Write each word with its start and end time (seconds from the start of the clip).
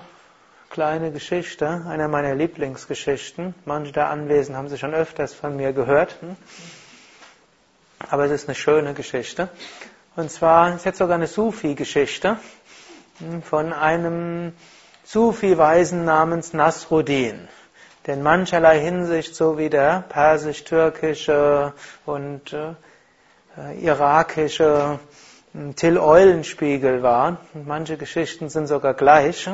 kleine 0.70 1.12
Geschichte, 1.12 1.84
einer 1.86 2.08
meiner 2.08 2.34
Lieblingsgeschichten. 2.34 3.54
Manche 3.66 3.92
der 3.92 4.08
Anwesenden 4.08 4.56
haben 4.56 4.70
sie 4.70 4.78
schon 4.78 4.94
öfters 4.94 5.34
von 5.34 5.54
mir 5.54 5.74
gehört. 5.74 6.16
Aber 8.08 8.24
es 8.24 8.30
ist 8.30 8.48
eine 8.48 8.54
schöne 8.54 8.94
Geschichte. 8.94 9.48
Und 10.16 10.30
zwar 10.30 10.74
ist 10.74 10.84
jetzt 10.84 10.98
sogar 10.98 11.16
eine 11.16 11.26
Sufi-Geschichte 11.26 12.38
von 13.42 13.72
einem 13.72 14.52
Sufi-Weisen 15.04 16.04
namens 16.04 16.52
Nasruddin, 16.52 17.48
der 18.06 18.14
in 18.14 18.22
mancherlei 18.22 18.80
Hinsicht 18.80 19.34
so 19.34 19.58
wie 19.58 19.68
der 19.68 20.04
persisch-türkische 20.08 21.72
und 22.06 22.52
äh, 22.52 22.74
irakische 23.80 24.98
hm, 25.52 25.76
Till 25.76 25.98
Eulenspiegel 25.98 27.02
war. 27.02 27.38
Manche 27.52 27.96
Geschichten 27.96 28.48
sind 28.48 28.66
sogar 28.66 28.94
gleich. 28.94 29.48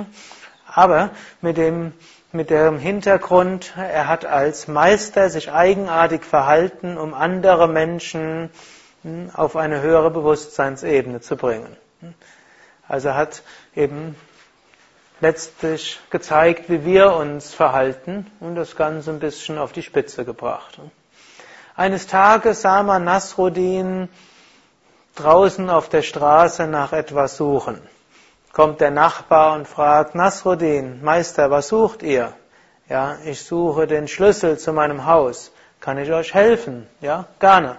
Aber 0.66 1.10
mit 1.40 1.56
dem 1.56 1.92
mit 2.36 2.50
dem 2.50 2.78
Hintergrund, 2.78 3.72
er 3.76 4.08
hat 4.08 4.26
als 4.26 4.68
Meister 4.68 5.30
sich 5.30 5.50
eigenartig 5.50 6.24
verhalten, 6.24 6.98
um 6.98 7.14
andere 7.14 7.66
Menschen 7.66 8.50
hm, 9.02 9.30
auf 9.34 9.56
eine 9.56 9.80
höhere 9.80 10.10
Bewusstseinsebene 10.10 11.20
zu 11.20 11.36
bringen. 11.36 11.74
Also 12.86 13.08
er 13.08 13.16
hat 13.16 13.42
eben 13.74 14.14
letztlich 15.20 15.98
gezeigt, 16.10 16.68
wie 16.68 16.84
wir 16.84 17.14
uns 17.14 17.54
verhalten 17.54 18.30
und 18.38 18.54
das 18.54 18.76
Ganze 18.76 19.10
ein 19.10 19.18
bisschen 19.18 19.56
auf 19.56 19.72
die 19.72 19.82
Spitze 19.82 20.24
gebracht. 20.24 20.78
Eines 21.74 22.06
Tages 22.06 22.60
sah 22.60 22.82
man 22.82 23.04
Nasruddin 23.04 24.08
draußen 25.14 25.70
auf 25.70 25.88
der 25.88 26.02
Straße 26.02 26.66
nach 26.66 26.92
etwas 26.92 27.38
suchen 27.38 27.80
kommt 28.56 28.80
der 28.80 28.90
Nachbar 28.90 29.54
und 29.54 29.68
fragt, 29.68 30.14
Nasruddin, 30.14 31.04
Meister, 31.04 31.50
was 31.50 31.68
sucht 31.68 32.02
ihr? 32.02 32.32
Ja, 32.88 33.18
ich 33.26 33.44
suche 33.44 33.86
den 33.86 34.08
Schlüssel 34.08 34.58
zu 34.58 34.72
meinem 34.72 35.04
Haus. 35.04 35.52
Kann 35.78 35.98
ich 35.98 36.10
euch 36.10 36.32
helfen? 36.32 36.86
Ja, 37.02 37.26
gerne. 37.38 37.76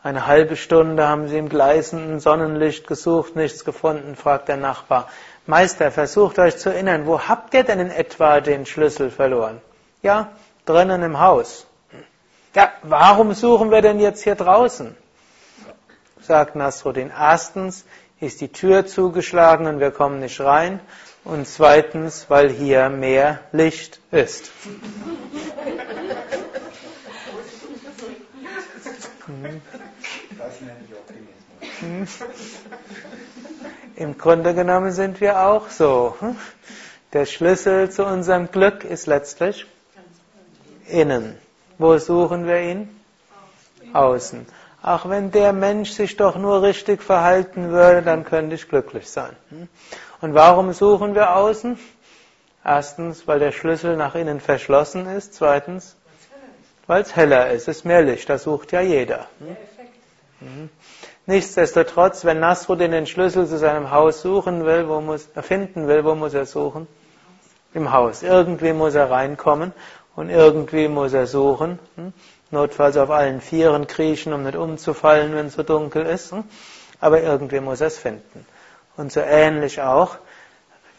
Eine 0.00 0.28
halbe 0.28 0.54
Stunde 0.54 1.08
haben 1.08 1.26
sie 1.26 1.36
im 1.36 1.48
gleißenden 1.48 2.20
Sonnenlicht 2.20 2.86
gesucht, 2.86 3.34
nichts 3.34 3.64
gefunden, 3.64 4.14
fragt 4.14 4.46
der 4.46 4.56
Nachbar. 4.56 5.08
Meister, 5.46 5.90
versucht 5.90 6.38
euch 6.38 6.56
zu 6.58 6.68
erinnern, 6.68 7.06
wo 7.06 7.20
habt 7.20 7.52
ihr 7.54 7.64
denn 7.64 7.80
in 7.80 7.90
etwa 7.90 8.40
den 8.40 8.66
Schlüssel 8.66 9.10
verloren? 9.10 9.60
Ja, 10.02 10.28
drinnen 10.64 11.02
im 11.02 11.18
Haus. 11.18 11.66
Ja, 12.54 12.70
warum 12.84 13.34
suchen 13.34 13.72
wir 13.72 13.82
denn 13.82 13.98
jetzt 13.98 14.22
hier 14.22 14.36
draußen? 14.36 14.96
Sagt 16.20 16.54
Nasruddin. 16.54 17.10
Erstens, 17.10 17.84
ist 18.20 18.40
die 18.40 18.48
Tür 18.48 18.86
zugeschlagen 18.86 19.66
und 19.66 19.80
wir 19.80 19.90
kommen 19.90 20.20
nicht 20.20 20.40
rein. 20.40 20.80
Und 21.24 21.46
zweitens, 21.46 22.26
weil 22.28 22.48
hier 22.50 22.88
mehr 22.88 23.40
Licht 23.52 24.00
ist. 24.10 24.50
Das 30.38 30.60
nenne 30.60 30.76
ich 30.88 30.94
Optimismus. 31.80 32.28
Im 33.96 34.16
Grunde 34.16 34.54
genommen 34.54 34.92
sind 34.92 35.20
wir 35.20 35.40
auch 35.42 35.68
so. 35.68 36.16
Der 37.12 37.26
Schlüssel 37.26 37.90
zu 37.90 38.04
unserem 38.04 38.50
Glück 38.50 38.84
ist 38.84 39.06
letztlich 39.06 39.66
innen. 40.86 41.36
Wo 41.78 41.98
suchen 41.98 42.46
wir 42.46 42.60
ihn? 42.60 43.00
Außen 43.92 44.46
ach, 44.88 45.08
wenn 45.08 45.30
der 45.30 45.52
Mensch 45.52 45.90
sich 45.90 46.16
doch 46.16 46.36
nur 46.36 46.62
richtig 46.62 47.02
verhalten 47.02 47.70
würde, 47.70 48.02
dann 48.02 48.24
könnte 48.24 48.54
ich 48.54 48.68
glücklich 48.68 49.10
sein. 49.10 49.36
Hm? 49.50 49.68
Und 50.20 50.34
warum 50.34 50.72
suchen 50.72 51.14
wir 51.14 51.36
außen? 51.36 51.78
Erstens, 52.64 53.28
weil 53.28 53.38
der 53.38 53.52
Schlüssel 53.52 53.96
nach 53.96 54.14
innen 54.14 54.40
verschlossen 54.40 55.06
ist. 55.06 55.34
Zweitens, 55.34 55.96
weil 56.86 57.02
es 57.02 57.14
heller 57.14 57.50
ist. 57.50 57.68
Es 57.68 57.78
ist 57.78 57.84
mehr 57.84 58.02
Licht, 58.02 58.28
das 58.28 58.44
sucht 58.44 58.72
ja 58.72 58.80
jeder. 58.80 59.26
Hm? 59.38 59.56
Mhm. 60.40 60.70
Nichtsdestotrotz, 61.26 62.24
wenn 62.24 62.40
Nasruddin 62.40 62.90
den 62.90 63.06
Schlüssel 63.06 63.46
zu 63.46 63.58
seinem 63.58 63.90
Haus 63.90 64.22
suchen 64.22 64.64
will, 64.64 64.88
wo 64.88 65.02
muss, 65.02 65.28
finden 65.42 65.86
will, 65.86 66.04
wo 66.04 66.14
muss 66.14 66.32
er 66.32 66.46
suchen? 66.46 66.86
Im 67.74 67.92
Haus. 67.92 68.22
Irgendwie 68.22 68.72
muss 68.72 68.94
er 68.94 69.10
reinkommen 69.10 69.74
und 70.16 70.30
irgendwie 70.30 70.88
muss 70.88 71.12
er 71.12 71.26
suchen. 71.26 71.78
Hm? 72.50 72.58
notfalls 72.58 72.96
auf 72.96 73.10
allen 73.10 73.40
Vieren 73.40 73.86
kriechen, 73.86 74.32
um 74.32 74.42
nicht 74.42 74.56
umzufallen, 74.56 75.34
wenn 75.34 75.46
es 75.46 75.54
so 75.54 75.62
dunkel 75.62 76.06
ist. 76.06 76.32
Hm? 76.32 76.44
Aber 77.00 77.22
irgendwie 77.22 77.60
muss 77.60 77.80
er 77.80 77.88
es 77.88 77.98
finden. 77.98 78.46
Und 78.96 79.12
so 79.12 79.20
ähnlich 79.20 79.80
auch. 79.80 80.16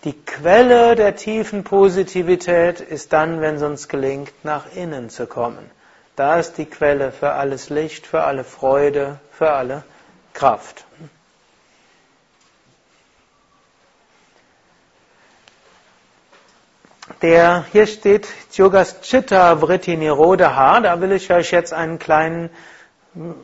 Die 0.06 0.14
Quelle 0.14 0.96
der 0.96 1.18
tiefen 1.18 1.66
Positivität 1.66 2.80
ist 2.80 3.12
dann, 3.12 3.42
wenn 3.42 3.56
es 3.56 3.64
uns 3.64 3.90
gelingt, 3.90 4.32
nach 4.44 4.74
innen 4.74 5.10
zu 5.10 5.28
kommen. 5.28 5.70
Da 6.16 6.40
ist 6.40 6.58
die 6.58 6.66
Quelle 6.66 7.12
für 7.12 7.34
alles 7.34 7.70
Licht, 7.70 8.08
für 8.08 8.24
alle 8.24 8.46
Freude, 8.46 9.20
für 9.32 9.52
alle 9.52 9.84
Kraft. 10.34 10.86
Der, 17.22 17.66
hier 17.74 17.86
steht 17.86 18.30
Yogas 18.54 19.02
Chitta 19.02 19.60
Vritti 19.60 19.98
Nirodha. 19.98 20.80
Da 20.80 21.02
will 21.02 21.12
ich 21.12 21.30
euch 21.30 21.52
jetzt 21.52 21.74
einen 21.74 22.00
kleinen 22.00 22.50
hm, 23.14 23.36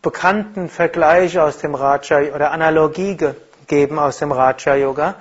bekannten 0.00 0.70
Vergleich 0.70 1.38
aus 1.38 1.58
dem 1.58 1.74
Raja 1.74 2.34
oder 2.34 2.50
Analogie 2.50 3.18
geben 3.66 3.98
aus 3.98 4.20
dem 4.20 4.32
Raja 4.32 4.74
Yoga. 4.74 5.16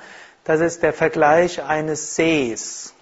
Das 0.45 0.61
ist 0.61 0.81
der 0.81 0.93
Vergleich 0.93 1.61
eines 1.61 2.15
Sees. 2.15 2.93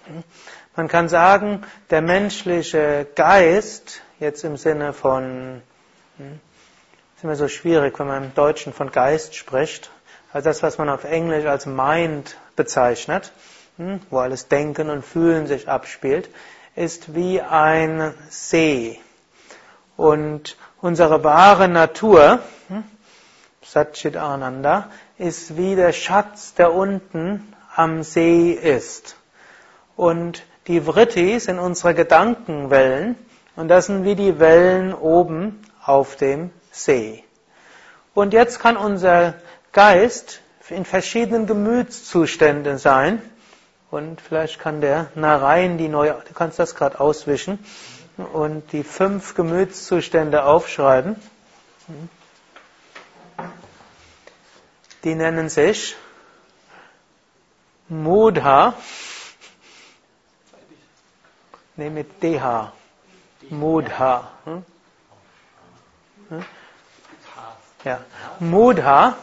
Man 0.74 0.88
kann 0.88 1.08
sagen, 1.08 1.62
der 1.90 2.02
menschliche 2.02 3.06
Geist, 3.14 4.02
jetzt 4.18 4.42
im 4.42 4.56
Sinne 4.56 4.92
von, 4.92 5.62
hm, 6.16 6.40
ist 7.14 7.22
immer 7.22 7.36
so 7.36 7.46
schwierig, 7.46 7.96
wenn 8.00 8.08
man 8.08 8.24
im 8.24 8.34
Deutschen 8.34 8.72
von 8.72 8.90
Geist 8.90 9.36
spricht, 9.36 9.92
also 10.32 10.48
das, 10.48 10.64
was 10.64 10.76
man 10.76 10.88
auf 10.88 11.04
Englisch 11.04 11.46
als 11.46 11.66
Mind 11.66 12.36
bezeichnet, 12.56 13.32
wo 14.10 14.18
alles 14.18 14.48
Denken 14.48 14.90
und 14.90 15.04
Fühlen 15.04 15.46
sich 15.46 15.68
abspielt, 15.68 16.28
ist 16.74 17.14
wie 17.14 17.40
ein 17.40 18.12
See. 18.28 19.00
Und 19.96 20.56
unsere 20.80 21.24
wahre 21.24 21.68
Natur, 21.68 22.40
hm, 22.68 22.84
Satchit 23.62 24.16
Ananda, 24.16 24.90
ist 25.18 25.56
wie 25.56 25.74
der 25.74 25.92
Schatz, 25.92 26.54
der 26.54 26.72
unten 26.72 27.52
am 27.74 28.02
See 28.02 28.52
ist. 28.52 29.16
Und 29.96 30.42
die 30.66 30.80
Vritti 30.80 31.38
sind 31.40 31.58
unsere 31.58 31.94
Gedankenwellen 31.94 33.16
und 33.56 33.68
das 33.68 33.86
sind 33.86 34.04
wie 34.04 34.14
die 34.14 34.38
Wellen 34.38 34.94
oben 34.94 35.62
auf 35.84 36.16
dem 36.16 36.50
See. 36.70 37.24
Und 38.14 38.32
jetzt 38.32 38.60
kann 38.60 38.76
unser 38.76 39.34
Geist 39.72 40.40
in 40.68 40.84
verschiedenen 40.84 41.46
Gemütszuständen 41.46 42.78
sein. 42.78 43.22
Und 43.90 44.20
vielleicht 44.20 44.58
kann 44.58 44.80
der 44.80 45.10
Narayan 45.14 45.78
die 45.78 45.88
neue, 45.88 46.22
du 46.26 46.34
kannst 46.34 46.58
das 46.58 46.74
gerade 46.74 47.00
auswischen 47.00 47.58
und 48.32 48.72
die 48.72 48.84
fünf 48.84 49.34
Gemütszustände 49.34 50.44
aufschreiben. 50.44 51.16
Die 55.04 55.14
nennen 55.14 55.48
sich 55.48 55.96
Mudha, 57.88 58.74
ne 61.76 61.88
mit 61.88 62.22
DH, 62.22 62.72
Mudha. 63.48 64.30
Ja. 67.84 68.00
Mudha, 68.40 69.16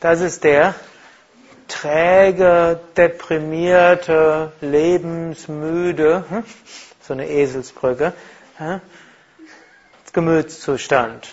das 0.00 0.20
ist 0.20 0.44
der 0.44 0.74
träge, 1.80 2.80
deprimierte, 2.96 4.52
lebensmüde, 4.60 6.24
hm? 6.28 6.44
so 7.00 7.12
eine 7.12 7.28
Eselsbrücke, 7.28 8.12
hm? 8.56 8.80
Gemütszustand. 10.12 11.28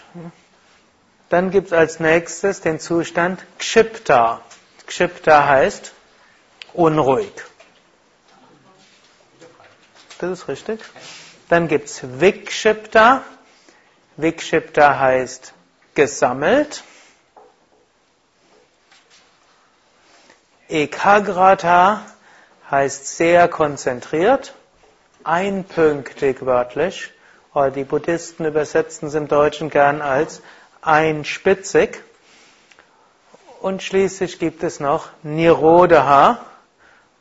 Dann 1.30 1.50
gibt 1.50 1.68
es 1.68 1.74
als 1.74 2.00
nächstes 2.00 2.62
den 2.62 2.80
Zustand 2.80 3.44
Kshipta. 3.58 4.42
Kshipta 4.86 5.48
heißt 5.48 5.92
unruhig. 6.74 7.32
Das 10.20 10.30
ist 10.30 10.48
richtig. 10.48 10.82
Dann 11.50 11.68
gibt 11.68 11.88
es 11.88 12.02
Vikshipta. 12.20 13.24
Vikshipta 14.18 15.00
heißt 15.00 15.54
gesammelt. 15.96 16.84
Ekagrata 20.68 22.02
heißt 22.70 23.18
sehr 23.18 23.48
konzentriert, 23.48 24.56
einpünktig 25.24 26.46
wörtlich, 26.46 27.12
oder 27.54 27.72
die 27.72 27.84
Buddhisten 27.84 28.46
übersetzen 28.46 29.08
es 29.08 29.14
im 29.14 29.28
Deutschen 29.28 29.70
gern 29.70 30.02
als 30.02 30.42
einspitzig. 30.82 32.04
Und 33.62 33.82
schließlich 33.82 34.40
gibt 34.40 34.64
es 34.64 34.80
noch 34.80 35.10
Nirodha, 35.24 36.46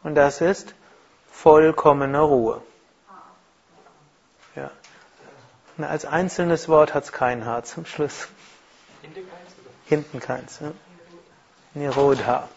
und 0.03 0.15
das 0.15 0.41
ist 0.41 0.75
vollkommene 1.31 2.21
Ruhe. 2.21 2.63
Ja. 4.57 4.71
als 5.87 6.05
einzelnes 6.05 6.69
Wort 6.69 6.95
hat 6.95 7.05
es 7.05 7.13
kein 7.13 7.45
H 7.45 7.65
zum 7.65 7.87
Schluss. 7.87 8.29
Hinten 9.87 10.21
keins. 10.21 10.61
Ja. 10.61 10.73
Nirodha. 11.75 12.49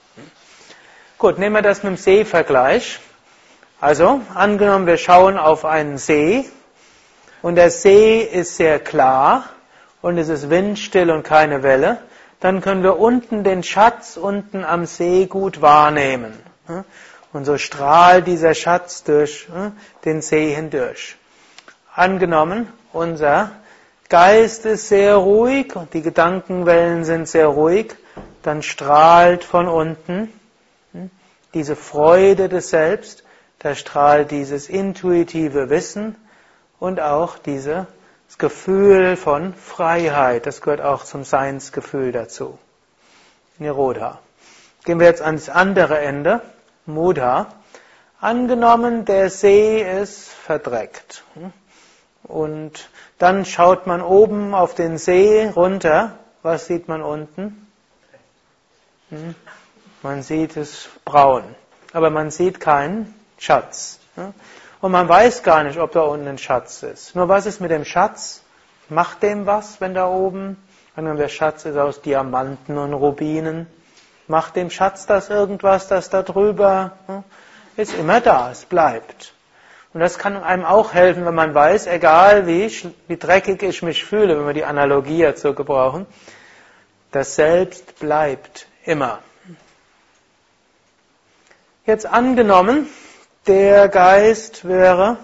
Gut, 1.20 1.40
nehmen 1.40 1.56
wir 1.56 1.64
das 1.64 1.82
mit 1.82 1.94
dem 1.94 1.98
Seevergleich. 1.98 3.00
Also, 3.82 4.22
angenommen, 4.36 4.86
wir 4.86 4.98
schauen 4.98 5.40
auf 5.40 5.66
einen 5.66 5.98
See 5.98 6.46
und 7.42 7.56
der 7.56 7.72
See 7.72 8.22
ist 8.22 8.56
sehr 8.56 8.78
klar 8.78 9.46
und 10.04 10.20
es 10.20 10.30
ist 10.30 10.52
windstill 10.52 11.10
und 11.10 11.24
keine 11.24 11.64
Welle, 11.64 11.98
dann 12.40 12.62
können 12.62 12.84
wir 12.84 13.00
unten 13.00 13.44
den 13.44 13.64
Schatz 13.64 14.16
unten 14.16 14.64
am 14.64 14.86
See 14.86 15.26
gut 15.26 15.60
wahrnehmen. 15.60 16.38
Und 17.34 17.46
so 17.46 17.58
strahlt 17.58 18.28
dieser 18.28 18.54
Schatz 18.54 19.04
durch 19.04 19.48
den 20.06 20.22
See 20.22 20.54
hindurch. 20.54 21.16
Angenommen, 21.96 22.72
unser 22.94 23.54
Geist 24.08 24.68
ist 24.68 24.88
sehr 24.90 25.16
ruhig 25.16 25.76
und 25.76 25.96
die 25.96 26.04
Gedankenwellen 26.04 27.06
sind 27.06 27.28
sehr 27.28 27.48
ruhig, 27.48 27.96
dann 28.44 28.62
strahlt 28.62 29.44
von 29.44 29.68
unten 29.68 30.32
diese 31.54 31.76
Freude 31.76 32.50
des 32.50 32.70
Selbst, 32.70 33.24
da 33.60 33.76
strahlt 33.76 34.32
dieses 34.32 34.70
intuitive 34.70 35.70
Wissen 35.70 36.16
und 36.80 37.00
auch 37.00 37.38
dieses 37.38 37.86
Gefühl 38.38 39.16
von 39.16 39.54
Freiheit. 39.54 40.46
Das 40.46 40.62
gehört 40.62 40.82
auch 40.82 41.04
zum 41.04 41.24
Seinsgefühl 41.24 42.12
dazu. 42.12 42.60
Nirodha. 43.58 44.20
Gehen 44.86 45.00
wir 45.00 45.08
jetzt 45.08 45.22
ans 45.22 45.50
andere 45.50 46.00
Ende. 46.00 46.42
Mudha. 46.86 47.48
Angenommen, 48.20 49.06
der 49.06 49.30
See 49.30 49.82
ist 49.82 50.30
verdreckt. 50.30 51.24
Und 52.24 52.90
dann 53.18 53.46
schaut 53.46 53.88
man 53.88 54.02
oben 54.02 54.54
auf 54.54 54.76
den 54.76 54.98
See 54.98 55.48
runter. 55.56 56.18
Was 56.44 56.68
sieht 56.68 56.88
man 56.88 57.02
unten? 57.02 57.68
Hm? 59.10 59.36
Man 60.04 60.22
sieht 60.22 60.56
es 60.58 60.90
braun, 61.06 61.44
aber 61.94 62.10
man 62.10 62.32
sieht 62.32 62.60
keinen 62.60 63.14
Schatz. 63.38 64.00
Und 64.80 64.92
man 64.92 65.10
weiß 65.10 65.44
gar 65.44 65.64
nicht, 65.64 65.80
ob 65.80 65.92
da 65.92 66.02
unten 66.02 66.28
ein 66.28 66.38
Schatz 66.38 66.84
ist. 66.84 67.16
Nur 67.16 67.28
was 67.30 67.46
ist 67.46 67.62
mit 67.62 67.72
dem 67.72 67.86
Schatz? 67.86 68.44
Macht 68.90 69.24
dem 69.24 69.46
was, 69.46 69.82
wenn 69.82 69.94
da 69.94 70.08
oben, 70.08 70.58
wenn 70.96 71.18
der 71.18 71.30
Schatz 71.30 71.66
ist 71.66 71.78
aus 71.78 72.02
Diamanten 72.02 72.78
und 72.78 72.94
Rubinen, 72.94 73.68
macht 74.28 74.56
dem 74.56 74.70
Schatz 74.70 75.06
das 75.06 75.30
irgendwas, 75.30 75.88
das 75.88 76.10
da 76.10 76.22
drüber 76.22 76.94
ist 77.76 77.94
immer 77.94 78.22
da, 78.22 78.52
es 78.52 78.66
bleibt. 78.66 79.34
Und 79.94 80.02
das 80.02 80.18
kann 80.18 80.42
einem 80.44 80.66
auch 80.66 80.94
helfen, 80.94 81.26
wenn 81.26 81.36
man 81.36 81.54
weiß, 81.54 81.88
egal 81.88 82.46
wie, 82.46 82.70
wie 83.08 83.18
dreckig 83.18 83.64
ich 83.64 83.82
mich 83.82 84.04
fühle, 84.04 84.38
wenn 84.38 84.46
wir 84.46 84.54
die 84.54 84.66
Analogie 84.66 85.32
so 85.36 85.54
gebrauchen, 85.54 86.06
das 87.12 87.36
Selbst 87.36 88.00
bleibt 88.00 88.68
immer. 88.84 89.20
Jetzt 91.88 92.06
angenommen, 92.06 92.88
der 93.48 93.88
Geist 93.88 94.68
wäre, 94.68 95.16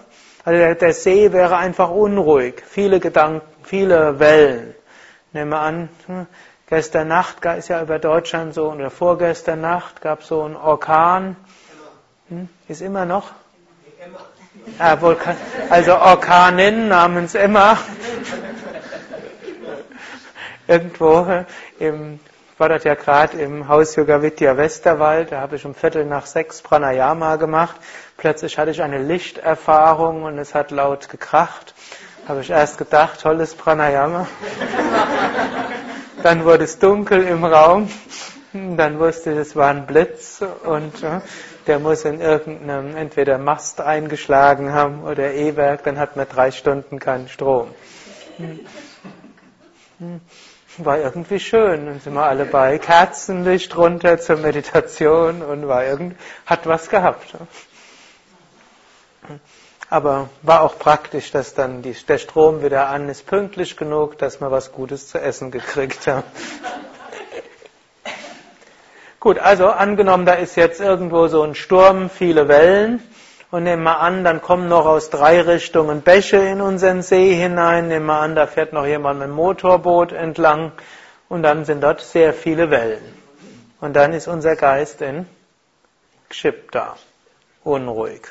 also 0.45 0.73
der, 0.75 0.93
See 0.93 1.33
wäre 1.33 1.57
einfach 1.57 1.89
unruhig, 1.89 2.63
viele 2.65 3.01
Gedanken, 3.01 3.45
viele 3.63 4.17
Wellen. 4.19 4.73
Nehmen 5.33 5.49
wir 5.49 5.59
an, 5.59 5.89
hm, 6.05 6.25
gestern 6.67 7.09
Nacht 7.09 7.43
ist 7.57 7.67
ja 7.67 7.81
über 7.81 7.99
Deutschland 7.99 8.53
so, 8.53 8.71
oder 8.71 8.89
vorgestern 8.89 9.59
Nacht 9.59 9.99
gab 9.99 10.21
es 10.21 10.29
so 10.29 10.43
einen 10.43 10.55
Orkan. 10.55 11.35
Hm, 12.29 12.47
ist 12.69 12.81
immer 12.81 13.03
noch? 13.03 13.31
Ja, 14.79 14.97
also 15.69 15.95
Orkanin 15.97 16.87
namens 16.87 17.35
Emma. 17.35 17.77
Irgendwo 20.69 21.43
im 21.77 22.21
war 22.59 22.69
dort 22.69 22.83
ja 22.83 22.95
gerade 22.95 23.37
im 23.37 23.67
Haus 23.67 23.95
Yoga 23.95 24.21
Vidya 24.21 24.57
Westerwald, 24.57 25.31
da 25.31 25.41
habe 25.41 25.55
ich 25.55 25.65
um 25.65 25.73
Viertel 25.73 26.05
nach 26.05 26.25
sechs 26.25 26.61
Pranayama 26.61 27.37
gemacht. 27.37 27.75
Plötzlich 28.17 28.57
hatte 28.57 28.71
ich 28.71 28.81
eine 28.81 28.99
Lichterfahrung 29.01 30.23
und 30.23 30.37
es 30.37 30.53
hat 30.53 30.71
laut 30.71 31.09
gekracht. 31.09 31.73
Habe 32.27 32.41
ich 32.41 32.49
erst 32.49 32.77
gedacht, 32.77 33.21
tolles 33.21 33.55
Pranayama. 33.55 34.27
Dann 36.21 36.45
wurde 36.45 36.63
es 36.63 36.79
dunkel 36.79 37.23
im 37.23 37.43
Raum. 37.43 37.89
Dann 38.53 38.99
wusste 38.99 39.31
ich, 39.31 39.37
es 39.39 39.55
war 39.55 39.69
ein 39.69 39.87
Blitz 39.87 40.43
und 40.63 41.01
äh, 41.01 41.21
der 41.65 41.79
muss 41.79 42.05
in 42.05 42.21
irgendeinem 42.21 42.95
entweder 42.95 43.37
Mast 43.39 43.81
eingeschlagen 43.81 44.73
haben 44.73 45.03
oder 45.03 45.33
E-Werk, 45.33 45.83
dann 45.83 45.97
hat 45.97 46.15
man 46.15 46.27
drei 46.29 46.51
Stunden 46.51 46.99
keinen 46.99 47.29
Strom. 47.29 47.69
War 50.77 50.97
irgendwie 50.97 51.39
schön. 51.39 51.85
Dann 51.85 51.99
sind 51.99 52.13
wir 52.13 52.23
alle 52.23 52.45
bei 52.45 52.79
Kerzenlicht 52.79 53.77
runter 53.77 54.19
zur 54.19 54.37
Meditation 54.37 55.41
und 55.41 55.67
war 55.67 55.85
irgend, 55.85 56.17
hat 56.45 56.65
was 56.65 56.89
gehabt. 56.89 57.35
Aber 59.89 60.29
war 60.41 60.61
auch 60.61 60.79
praktisch, 60.79 61.29
dass 61.31 61.53
dann 61.53 61.83
die, 61.83 61.93
der 61.93 62.17
Strom 62.17 62.63
wieder 62.63 62.87
an 62.87 63.09
ist, 63.09 63.27
pünktlich 63.27 63.77
genug, 63.77 64.17
dass 64.17 64.41
wir 64.41 64.49
was 64.49 64.71
Gutes 64.71 65.07
zu 65.07 65.19
essen 65.19 65.51
gekriegt 65.51 66.07
haben. 66.07 66.23
Gut, 69.19 69.37
also 69.39 69.67
angenommen, 69.67 70.25
da 70.25 70.33
ist 70.33 70.55
jetzt 70.57 70.81
irgendwo 70.81 71.27
so 71.27 71.43
ein 71.43 71.55
Sturm, 71.55 72.09
viele 72.09 72.47
Wellen. 72.47 73.01
Und 73.53 73.65
nehmen 73.65 73.83
wir 73.83 73.99
an, 73.99 74.23
dann 74.23 74.41
kommen 74.41 74.67
noch 74.67 74.87
aus 74.87 75.11
drei 75.11 75.39
Richtungen 75.39 76.01
Bäche 76.01 76.37
in 76.37 76.59
unseren 76.59 77.03
See 77.03 77.35
hinein. 77.35 77.87
Nehmen 77.87 78.07
wir 78.07 78.15
an, 78.17 78.33
da 78.33 78.47
fährt 78.47 78.73
noch 78.73 78.87
jemand 78.87 79.19
mit 79.19 79.27
dem 79.27 79.35
Motorboot 79.35 80.11
entlang. 80.11 80.71
Und 81.29 81.43
dann 81.43 81.63
sind 81.63 81.81
dort 81.81 82.01
sehr 82.01 82.33
viele 82.33 82.71
Wellen. 82.71 83.03
Und 83.79 83.95
dann 83.95 84.13
ist 84.13 84.27
unser 84.27 84.55
Geist 84.55 85.03
in 85.03 85.27
Kshipta, 86.29 86.97
unruhig. 87.63 88.23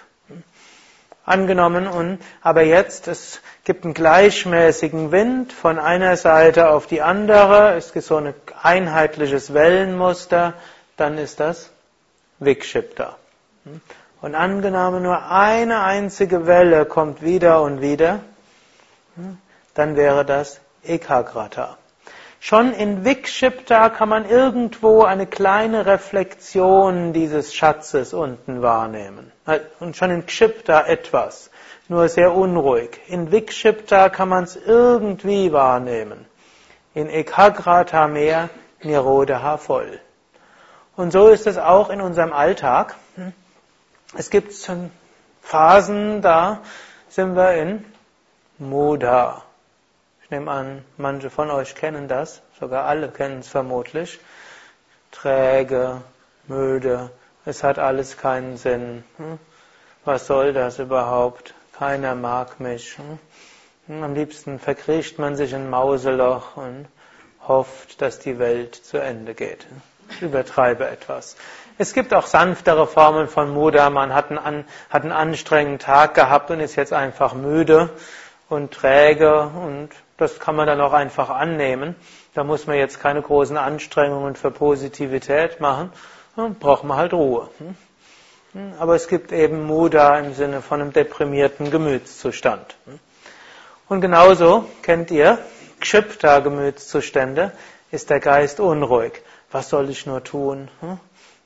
Angenommen, 1.24 1.86
und, 1.86 2.18
aber 2.40 2.62
jetzt, 2.62 3.06
es 3.06 3.40
gibt 3.62 3.84
einen 3.84 3.94
gleichmäßigen 3.94 5.12
Wind 5.12 5.52
von 5.52 5.78
einer 5.78 6.16
Seite 6.16 6.70
auf 6.70 6.88
die 6.88 7.00
andere, 7.00 7.74
es 7.76 7.92
gibt 7.92 8.06
so 8.06 8.16
ein 8.16 8.34
einheitliches 8.60 9.54
Wellenmuster, 9.54 10.54
dann 10.96 11.16
ist 11.16 11.38
das 11.38 11.70
Vikshipta. 12.40 13.16
Und 14.22 14.36
angenommen 14.36 15.02
nur 15.02 15.30
eine 15.30 15.82
einzige 15.82 16.46
Welle 16.46 16.86
kommt 16.86 17.22
wieder 17.22 17.60
und 17.60 17.80
wieder, 17.80 18.20
hm, 19.16 19.36
dann 19.74 19.96
wäre 19.96 20.24
das 20.24 20.60
Ekagrata. 20.84 21.76
Schon 22.38 22.72
in 22.72 23.04
Vikshipta 23.04 23.88
kann 23.88 24.08
man 24.08 24.28
irgendwo 24.28 25.02
eine 25.02 25.26
kleine 25.26 25.86
Reflexion 25.86 27.12
dieses 27.12 27.54
Schatzes 27.54 28.14
unten 28.14 28.62
wahrnehmen. 28.62 29.30
Und 29.80 29.96
schon 29.96 30.10
in 30.10 30.26
Kshipta 30.26 30.86
etwas, 30.86 31.50
nur 31.88 32.08
sehr 32.08 32.32
unruhig. 32.32 33.00
In 33.08 33.30
Vikshipta 33.30 34.08
kann 34.08 34.28
man 34.28 34.44
es 34.44 34.56
irgendwie 34.56 35.52
wahrnehmen. 35.52 36.26
In 36.94 37.08
Ekagrata 37.08 38.06
mehr, 38.06 38.50
Nirodha 38.82 39.56
voll. 39.56 40.00
Und 40.96 41.12
so 41.12 41.28
ist 41.28 41.46
es 41.46 41.58
auch 41.58 41.90
in 41.90 42.00
unserem 42.00 42.32
Alltag. 42.32 42.96
Hm. 44.12 44.18
Es 44.18 44.30
gibt 44.30 44.52
Phasen, 45.42 46.22
da 46.22 46.62
sind 47.08 47.34
wir 47.34 47.54
in 47.54 47.84
Mudha. 48.58 49.42
Ich 50.22 50.30
nehme 50.30 50.50
an, 50.50 50.84
manche 50.96 51.30
von 51.30 51.50
euch 51.50 51.74
kennen 51.74 52.08
das, 52.08 52.42
sogar 52.58 52.84
alle 52.84 53.08
kennen 53.10 53.40
es 53.40 53.48
vermutlich. 53.48 54.20
Träge, 55.10 56.00
müde, 56.46 57.10
es 57.44 57.62
hat 57.62 57.78
alles 57.78 58.16
keinen 58.16 58.56
Sinn. 58.56 59.04
Hm? 59.16 59.38
Was 60.04 60.26
soll 60.26 60.52
das 60.52 60.78
überhaupt? 60.78 61.54
Keiner 61.76 62.14
mag 62.14 62.60
mich. 62.60 62.98
Hm? 62.98 64.02
Am 64.02 64.14
liebsten 64.14 64.58
verkriecht 64.58 65.18
man 65.18 65.36
sich 65.36 65.52
in 65.52 65.68
Mauseloch 65.68 66.56
und 66.56 66.86
hofft, 67.46 68.00
dass 68.00 68.20
die 68.20 68.38
Welt 68.38 68.74
zu 68.74 68.98
Ende 68.98 69.34
geht. 69.34 69.66
Ich 70.10 70.22
übertreibe 70.22 70.86
etwas. 70.86 71.36
Es 71.78 71.94
gibt 71.94 72.12
auch 72.14 72.26
sanftere 72.26 72.86
Formen 72.86 73.28
von 73.28 73.50
Muda. 73.50 73.90
Man 73.90 74.14
hat 74.14 74.30
einen, 74.30 74.64
hat 74.90 75.02
einen 75.02 75.12
anstrengenden 75.12 75.78
Tag 75.78 76.14
gehabt 76.14 76.50
und 76.50 76.60
ist 76.60 76.76
jetzt 76.76 76.92
einfach 76.92 77.34
müde 77.34 77.90
und 78.48 78.72
träge 78.72 79.42
und 79.42 79.90
das 80.18 80.38
kann 80.38 80.54
man 80.54 80.66
dann 80.66 80.80
auch 80.80 80.92
einfach 80.92 81.30
annehmen. 81.30 81.96
Da 82.34 82.44
muss 82.44 82.66
man 82.66 82.76
jetzt 82.76 83.00
keine 83.00 83.22
großen 83.22 83.56
Anstrengungen 83.56 84.36
für 84.36 84.50
Positivität 84.50 85.60
machen. 85.60 85.92
Dann 86.36 86.54
braucht 86.54 86.84
man 86.84 86.96
halt 86.96 87.12
Ruhe. 87.12 87.48
Aber 88.78 88.94
es 88.94 89.08
gibt 89.08 89.32
eben 89.32 89.64
Muda 89.64 90.18
im 90.18 90.34
Sinne 90.34 90.60
von 90.60 90.80
einem 90.80 90.92
deprimierten 90.92 91.70
Gemütszustand. 91.70 92.76
Und 93.88 94.00
genauso 94.00 94.66
kennt 94.82 95.10
ihr 95.10 95.38
Kshipta 95.80 96.40
Gemütszustände, 96.40 97.52
ist 97.90 98.10
der 98.10 98.20
Geist 98.20 98.60
unruhig. 98.60 99.22
Was 99.50 99.68
soll 99.68 99.90
ich 99.90 100.06
nur 100.06 100.22
tun? 100.22 100.68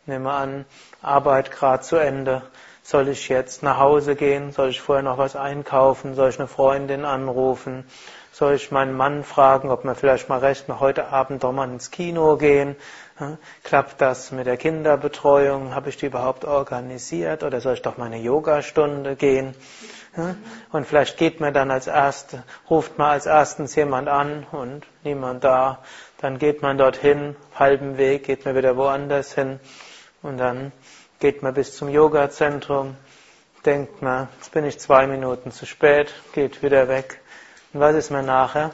Hm? 0.07 0.13
Nehme 0.13 0.33
an, 0.33 0.65
Arbeit 1.03 1.51
gerade 1.51 1.83
zu 1.83 1.97
Ende. 1.97 2.43
Soll 2.83 3.09
ich 3.09 3.29
jetzt 3.29 3.65
nach 3.65 3.79
Hause 3.79 4.15
gehen? 4.15 4.53
Soll 4.53 4.69
ich 4.69 4.81
vorher 4.81 5.03
noch 5.03 5.19
was 5.19 5.35
einkaufen? 5.35 6.15
Soll 6.15 6.31
ich 6.31 6.39
eine 6.39 6.47
Freundin 6.47 7.05
anrufen? 7.05 7.85
Soll 8.31 8.55
ich 8.55 8.71
meinen 8.71 8.97
Mann 8.97 9.25
fragen, 9.25 9.71
ob 9.71 9.83
wir 9.85 9.95
vielleicht 9.95 10.29
mal 10.29 10.39
recht 10.39 10.69
mal 10.69 10.79
heute 10.79 11.09
Abend 11.09 11.43
doch 11.43 11.53
mal 11.53 11.69
ins 11.69 11.91
Kino 11.91 12.37
gehen? 12.37 12.77
Klappt 13.65 14.01
das 14.01 14.31
mit 14.31 14.47
der 14.47 14.57
Kinderbetreuung? 14.57 15.75
Habe 15.75 15.89
ich 15.89 15.97
die 15.97 16.07
überhaupt 16.07 16.45
organisiert? 16.45 17.43
Oder 17.43 17.61
soll 17.61 17.75
ich 17.75 17.83
doch 17.83 17.97
mal 17.97 18.05
eine 18.05 18.19
Yogastunde 18.19 19.17
gehen? 19.17 19.55
Und 20.71 20.87
vielleicht 20.87 21.17
geht 21.17 21.41
mir 21.41 21.51
dann 21.51 21.71
als 21.71 21.89
erst, 21.89 22.37
ruft 22.71 22.99
mal 22.99 23.11
als 23.13 23.27
erstens 23.27 23.75
jemand 23.75 24.09
an 24.09 24.47
und 24.53 24.87
niemand 25.03 25.43
da. 25.43 25.79
Dann 26.19 26.39
geht 26.39 26.63
man 26.63 26.79
dorthin, 26.79 27.37
halben 27.55 27.99
Weg, 27.99 28.25
geht 28.25 28.45
man 28.45 28.55
wieder 28.55 28.77
woanders 28.77 29.35
hin. 29.35 29.61
Und 30.27 30.39
dann 30.39 30.73
geht 31.21 31.45
man 31.45 31.55
bis 31.55 31.77
zum 31.77 31.89
Yoga-Zentrum, 31.89 32.97
denkt 33.65 34.03
man, 34.03 34.29
jetzt 34.39 34.51
bin 34.51 34.65
ich 34.65 34.81
zwei 34.81 35.07
Minuten 35.07 35.53
zu 35.53 35.67
spät, 35.67 36.13
geht 36.33 36.65
wieder 36.65 36.89
weg. 36.89 37.21
Und 37.73 37.79
was 37.79 37.95
ist 37.95 38.11
mir 38.11 38.25
nachher? 38.25 38.73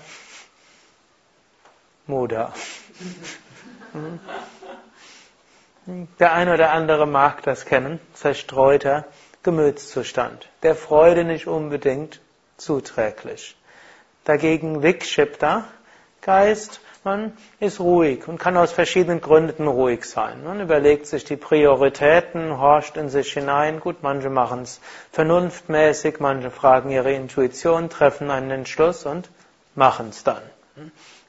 Muda. 2.06 2.54
Der 6.18 6.32
eine 6.32 6.54
oder 6.54 6.71
andere 6.71 7.06
mag 7.06 7.42
das 7.42 7.66
kennen, 7.66 8.00
zerstreuter 8.14 9.04
Gemütszustand, 9.42 10.49
der 10.62 10.75
Freude 10.75 11.25
nicht 11.25 11.49
unbedingt 11.49 12.23
zuträglich. 12.56 13.59
Dagegen 14.25 14.82
Vikshipta, 14.82 15.68
Geist, 16.23 16.80
man 17.04 17.37
ist 17.59 17.80
ruhig 17.80 18.28
und 18.28 18.38
kann 18.38 18.56
aus 18.56 18.73
verschiedenen 18.73 19.21
Gründen 19.21 19.66
ruhig 19.66 20.04
sein. 20.04 20.44
Man 20.44 20.61
überlegt 20.61 21.06
sich 21.06 21.25
die 21.25 21.37
Prioritäten, 21.37 22.59
horcht 22.59 22.97
in 22.97 23.09
sich 23.09 23.32
hinein. 23.32 23.80
Gut, 23.80 24.02
manche 24.02 24.30
machen 24.30 24.62
es 24.62 24.80
vernunftmäßig, 25.11 26.21
manche 26.21 26.50
fragen 26.50 26.90
ihre 26.90 27.12
Intuition, 27.12 27.90
treffen 27.90 28.30
einen 28.30 28.50
Entschluss 28.50 29.04
und 29.04 29.30
machen 29.75 30.11
es 30.11 30.23
dann. 30.23 30.42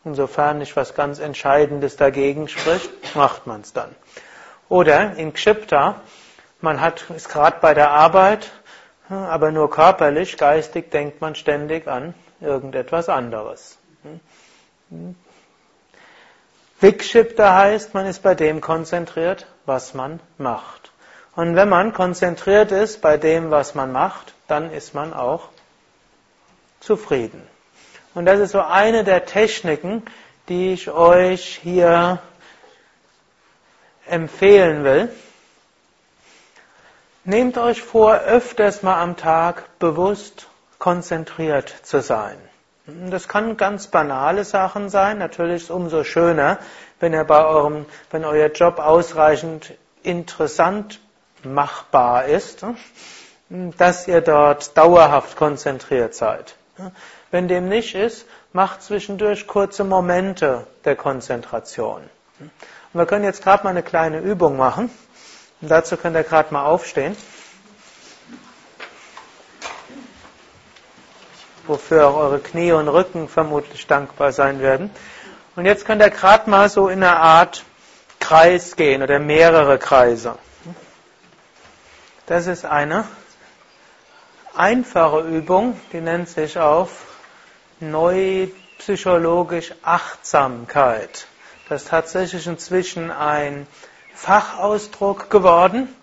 Insofern 0.06 0.60
nicht 0.60 0.75
was 0.75 0.96
ganz 0.96 1.20
Entscheidendes 1.20 1.96
dagegen 1.96 2.48
spricht, 2.48 3.15
macht 3.15 3.48
man 3.48 3.62
es 3.62 3.74
dann. 3.74 3.96
Oder 4.70 5.15
in 5.18 5.34
Kshipta, 5.34 6.01
man 6.62 6.82
hat, 6.82 7.10
ist 7.15 7.30
gerade 7.30 7.58
bei 7.62 7.74
der 7.74 7.92
Arbeit, 7.92 8.51
aber 9.10 9.51
nur 9.51 9.70
körperlich, 9.70 10.38
geistig 10.38 10.92
denkt 10.92 11.20
man 11.20 11.36
ständig 11.36 11.88
an 11.88 12.13
irgendetwas 12.42 13.10
anderes. 13.10 13.77
Vikshipta 16.84 17.56
heißt, 17.56 17.94
man 17.94 18.06
ist 18.06 18.24
bei 18.24 18.36
dem 18.36 18.60
konzentriert, 18.60 19.48
was 19.66 19.94
man 19.94 20.20
macht. 20.38 20.92
Und 21.34 21.56
wenn 21.56 21.70
man 21.70 21.94
konzentriert 21.94 22.74
ist 22.74 23.00
bei 23.00 23.16
dem, 23.16 23.52
was 23.52 23.74
man 23.74 23.94
macht, 23.94 24.34
dann 24.50 24.70
ist 24.70 24.94
man 24.94 25.13
auch 25.13 25.48
zufrieden. 26.82 27.42
Und 28.13 28.25
das 28.25 28.42
ist 28.42 28.52
so 28.52 28.60
eine 28.60 29.06
der 29.06 29.25
Techniken, 29.25 30.04
die 30.50 30.74
ich 30.74 30.92
euch 30.92 31.62
hier 31.63 32.22
empfehlen 34.06 34.84
will. 34.84 35.10
Nehmt 37.24 37.58
euch 37.58 37.82
vor, 37.82 38.16
öfters 38.16 38.84
mal 38.84 39.02
am 39.02 39.16
Tag 39.16 39.80
bewusst 39.80 40.48
konzentriert 40.80 41.74
zu 41.84 42.02
sein. 42.02 42.38
Das 42.86 43.30
kann 43.30 43.56
ganz 43.56 43.88
banale 43.88 44.44
Sachen 44.44 44.90
sein. 44.90 45.18
Natürlich 45.18 45.58
ist 45.58 45.63
es 45.63 45.70
umso 45.70 46.04
schöner, 46.04 46.60
wenn 47.00 47.13
er 47.13 47.24
bei 47.24 47.46
eurem, 47.46 47.86
wenn 48.12 48.25
euer 48.25 48.48
Job 48.48 48.80
ausreichend 48.80 49.74
interessant 50.04 51.00
machbar 51.44 52.25
ist, 52.25 52.66
dass 53.50 54.08
ihr 54.08 54.20
dort 54.22 54.78
dauerhaft 54.78 55.38
konzentriert 55.38 56.13
seid. 56.13 56.56
Wenn 57.32 57.48
dem 57.48 57.70
nicht 57.70 57.96
ist, 57.96 58.25
macht 58.52 58.82
zwischendurch 58.82 59.48
kurze 59.48 59.84
Momente 59.86 60.68
der 60.84 60.96
Konzentration. 60.96 62.02
Und 62.40 62.52
wir 63.00 63.06
können 63.06 63.24
jetzt 63.24 63.44
gerade 63.44 63.63
mal 63.63 63.70
eine 63.70 63.84
kleine 63.84 64.20
Übung 64.20 64.58
machen. 64.58 64.90
Und 65.62 65.72
dazu 65.72 65.96
könnt 65.96 66.18
ihr 66.18 66.24
gerade 66.24 66.54
mal 66.54 66.66
aufstehen. 66.66 67.16
Wofür 71.67 72.08
auch 72.08 72.15
eure 72.15 72.39
Knie 72.39 72.72
und 72.72 72.88
Rücken 72.88 73.27
vermutlich 73.27 73.88
dankbar 73.88 74.32
sein 74.32 74.60
werden. 74.60 74.89
Und 75.55 75.65
jetzt 75.65 75.86
könnt 75.86 76.01
ihr 76.01 76.10
gerade 76.10 76.50
mal 76.50 76.70
so 76.70 76.88
in 76.88 77.03
einer 77.03 77.20
Art 77.20 77.63
Kreis 78.20 78.75
gehen 78.75 79.03
oder 79.03 79.20
mehrere 79.20 79.77
Kreise. 79.77 80.36
Das 82.25 82.48
ist 82.48 82.65
eine 82.65 83.05
einfache 84.55 85.22
Übung, 85.22 85.79
die 85.91 86.01
nennt 86.01 86.29
sich 86.29 86.58
auf 86.58 86.89
Neupsychologisch 87.79 89.74
Achtsamkeit. 89.84 91.27
Das 91.67 91.84
ist 91.84 91.89
tatsächlich 91.89 92.48
inzwischen 92.48 93.12
ein 93.12 93.67
Fachausdruck 94.13 95.29
geworden, 95.29 95.93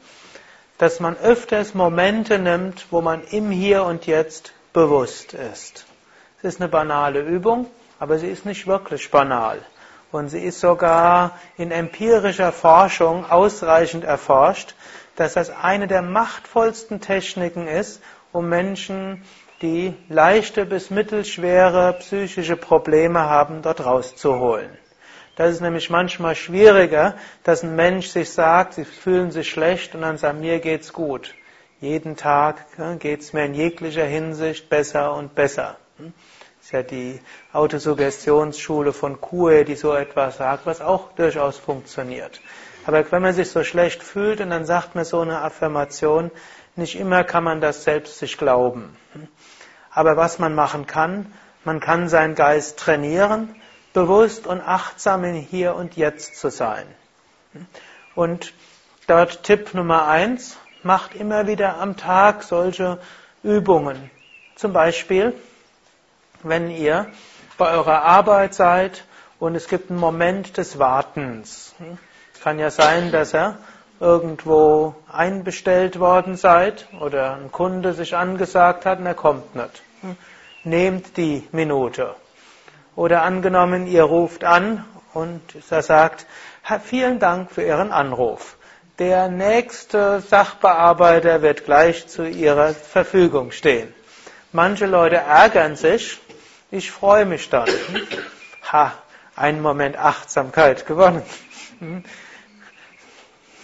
dass 0.78 1.00
man 1.00 1.16
öfters 1.16 1.74
Momente 1.74 2.38
nimmt, 2.38 2.86
wo 2.90 3.00
man 3.00 3.22
im 3.24 3.50
Hier 3.50 3.84
und 3.84 4.06
Jetzt 4.06 4.52
bewusst 4.72 5.34
ist. 5.34 5.86
Es 6.38 6.54
ist 6.54 6.60
eine 6.60 6.68
banale 6.68 7.20
Übung, 7.20 7.66
aber 7.98 8.18
sie 8.18 8.28
ist 8.28 8.46
nicht 8.46 8.66
wirklich 8.66 9.10
banal. 9.10 9.58
Und 10.12 10.28
sie 10.28 10.40
ist 10.40 10.60
sogar 10.60 11.38
in 11.56 11.70
empirischer 11.70 12.52
Forschung 12.52 13.30
ausreichend 13.30 14.04
erforscht, 14.04 14.74
dass 15.16 15.34
das 15.34 15.50
eine 15.50 15.86
der 15.86 16.02
machtvollsten 16.02 17.00
Techniken 17.00 17.68
ist, 17.68 18.02
um 18.32 18.48
Menschen, 18.48 19.22
die 19.62 19.94
leichte 20.08 20.64
bis 20.64 20.90
mittelschwere 20.90 21.92
psychische 21.98 22.56
Probleme 22.56 23.20
haben, 23.20 23.62
dort 23.62 23.84
rauszuholen. 23.84 24.70
Das 25.36 25.52
ist 25.52 25.60
nämlich 25.60 25.90
manchmal 25.90 26.34
schwieriger, 26.34 27.14
dass 27.44 27.62
ein 27.62 27.76
Mensch 27.76 28.08
sich 28.08 28.30
sagt, 28.30 28.74
sie 28.74 28.84
fühlen 28.84 29.30
sich 29.30 29.48
schlecht 29.48 29.94
und 29.94 30.02
dann 30.02 30.18
sagt, 30.18 30.40
mir 30.40 30.58
geht's 30.58 30.92
gut. 30.92 31.34
Jeden 31.80 32.14
Tag 32.16 32.66
geht 32.98 33.22
es 33.22 33.32
mir 33.32 33.46
in 33.46 33.54
jeglicher 33.54 34.04
Hinsicht 34.04 34.68
besser 34.68 35.14
und 35.14 35.34
besser. 35.34 35.78
Das 35.96 36.04
hm? 36.04 36.12
ist 36.60 36.72
ja 36.72 36.82
die 36.82 37.20
Autosuggestionsschule 37.54 38.92
von 38.92 39.18
Kue, 39.18 39.64
die 39.64 39.76
so 39.76 39.94
etwas 39.94 40.36
sagt, 40.36 40.66
was 40.66 40.82
auch 40.82 41.12
durchaus 41.12 41.56
funktioniert. 41.56 42.42
Aber 42.84 43.10
wenn 43.10 43.22
man 43.22 43.32
sich 43.32 43.50
so 43.50 43.64
schlecht 43.64 44.02
fühlt 44.02 44.42
und 44.42 44.50
dann 44.50 44.66
sagt 44.66 44.94
man 44.94 45.06
so 45.06 45.20
eine 45.20 45.40
Affirmation, 45.40 46.30
nicht 46.76 46.96
immer 46.96 47.24
kann 47.24 47.44
man 47.44 47.62
das 47.62 47.84
selbst 47.84 48.18
sich 48.18 48.36
glauben. 48.36 48.94
Hm? 49.14 49.28
Aber 49.90 50.18
was 50.18 50.38
man 50.38 50.54
machen 50.54 50.86
kann, 50.86 51.32
man 51.64 51.80
kann 51.80 52.10
seinen 52.10 52.34
Geist 52.34 52.78
trainieren, 52.78 53.56
bewusst 53.94 54.46
und 54.46 54.60
achtsam 54.60 55.24
in 55.24 55.34
Hier 55.34 55.74
und 55.76 55.96
Jetzt 55.96 56.36
zu 56.38 56.50
sein. 56.50 56.84
Hm? 57.54 57.66
Und 58.14 58.52
dort 59.06 59.44
Tipp 59.44 59.72
Nummer 59.72 60.08
eins, 60.08 60.58
macht 60.82 61.14
immer 61.14 61.46
wieder 61.46 61.78
am 61.78 61.96
Tag 61.96 62.42
solche 62.42 62.98
Übungen. 63.42 64.10
Zum 64.56 64.72
Beispiel, 64.72 65.34
wenn 66.42 66.70
ihr 66.70 67.06
bei 67.58 67.70
eurer 67.72 68.02
Arbeit 68.02 68.54
seid 68.54 69.04
und 69.38 69.54
es 69.54 69.68
gibt 69.68 69.90
einen 69.90 69.98
Moment 69.98 70.56
des 70.56 70.78
Wartens. 70.78 71.74
Kann 72.42 72.58
ja 72.58 72.70
sein, 72.70 73.12
dass 73.12 73.34
ihr 73.34 73.58
irgendwo 74.00 74.94
einbestellt 75.12 76.00
worden 76.00 76.36
seid 76.36 76.88
oder 77.00 77.34
ein 77.34 77.52
Kunde 77.52 77.92
sich 77.92 78.16
angesagt 78.16 78.86
hat 78.86 78.98
und 78.98 79.06
er 79.06 79.14
kommt 79.14 79.54
nicht. 79.54 79.82
Nehmt 80.64 81.16
die 81.16 81.46
Minute 81.52 82.14
Oder 82.96 83.22
angenommen, 83.22 83.86
ihr 83.86 84.04
ruft 84.04 84.44
an 84.44 84.84
und 85.12 85.42
er 85.70 85.82
sagt, 85.82 86.26
vielen 86.84 87.18
Dank 87.18 87.50
für 87.50 87.62
Ihren 87.62 87.92
Anruf. 87.92 88.56
Der 89.00 89.28
nächste 89.28 90.20
Sachbearbeiter 90.20 91.40
wird 91.40 91.64
gleich 91.64 92.06
zu 92.06 92.28
Ihrer 92.28 92.74
Verfügung 92.74 93.50
stehen. 93.50 93.94
Manche 94.52 94.84
Leute 94.84 95.16
ärgern 95.16 95.74
sich, 95.74 96.20
ich 96.70 96.90
freue 96.90 97.24
mich 97.24 97.48
dann. 97.48 97.66
Ha, 98.70 98.92
einen 99.36 99.62
Moment 99.62 99.96
Achtsamkeit 99.96 100.84
gewonnen. 100.84 101.22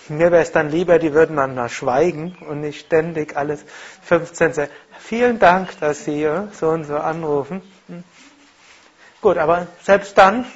Mir 0.09 0.33
wäre 0.33 0.41
es 0.43 0.53
dann 0.53 0.71
lieber, 0.71 0.99
die 0.99 1.13
würden 1.13 1.37
dann 1.37 1.55
mal 1.55 1.69
schweigen 1.69 2.35
und 2.49 2.63
nicht 2.63 2.87
ständig 2.87 3.37
alles 3.37 3.63
15 4.05 4.55
sagen. 4.55 4.71
Vielen 5.01 5.39
Dank, 5.39 5.79
dass 5.81 6.07
Sie 6.07 6.27
so 6.53 6.69
und 6.71 6.85
so 6.85 6.97
anrufen. 6.97 7.61
Gut, 9.21 9.39
aber 9.39 9.67
selbst 9.83 10.17
dann, 10.17 10.47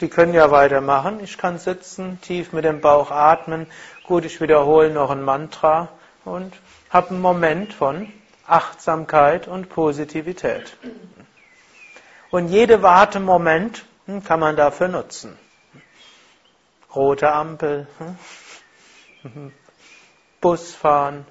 die 0.00 0.08
können 0.08 0.34
ja 0.34 0.50
weitermachen. 0.50 1.20
Ich 1.24 1.38
kann 1.38 1.58
sitzen, 1.58 2.20
tief 2.20 2.52
mit 2.52 2.64
dem 2.64 2.80
Bauch 2.80 3.10
atmen. 3.10 3.66
Gut, 4.10 4.24
ich 4.24 4.40
wiederhole 4.40 4.90
noch 4.90 5.10
ein 5.10 5.22
Mantra 5.22 5.88
und 6.24 6.52
habe 6.90 7.10
einen 7.10 7.20
Moment 7.20 7.72
von 7.72 8.12
Achtsamkeit 8.44 9.46
und 9.46 9.68
Positivität. 9.68 10.76
Und 12.32 12.48
jede 12.48 12.82
Wartemoment 12.82 13.84
hm, 14.06 14.24
kann 14.24 14.40
man 14.40 14.56
dafür 14.56 14.88
nutzen. 14.88 15.38
Rote 16.92 17.30
Ampel, 17.30 17.86
hm, 19.22 19.52
Bus 20.40 20.74
fahren, 20.74 21.24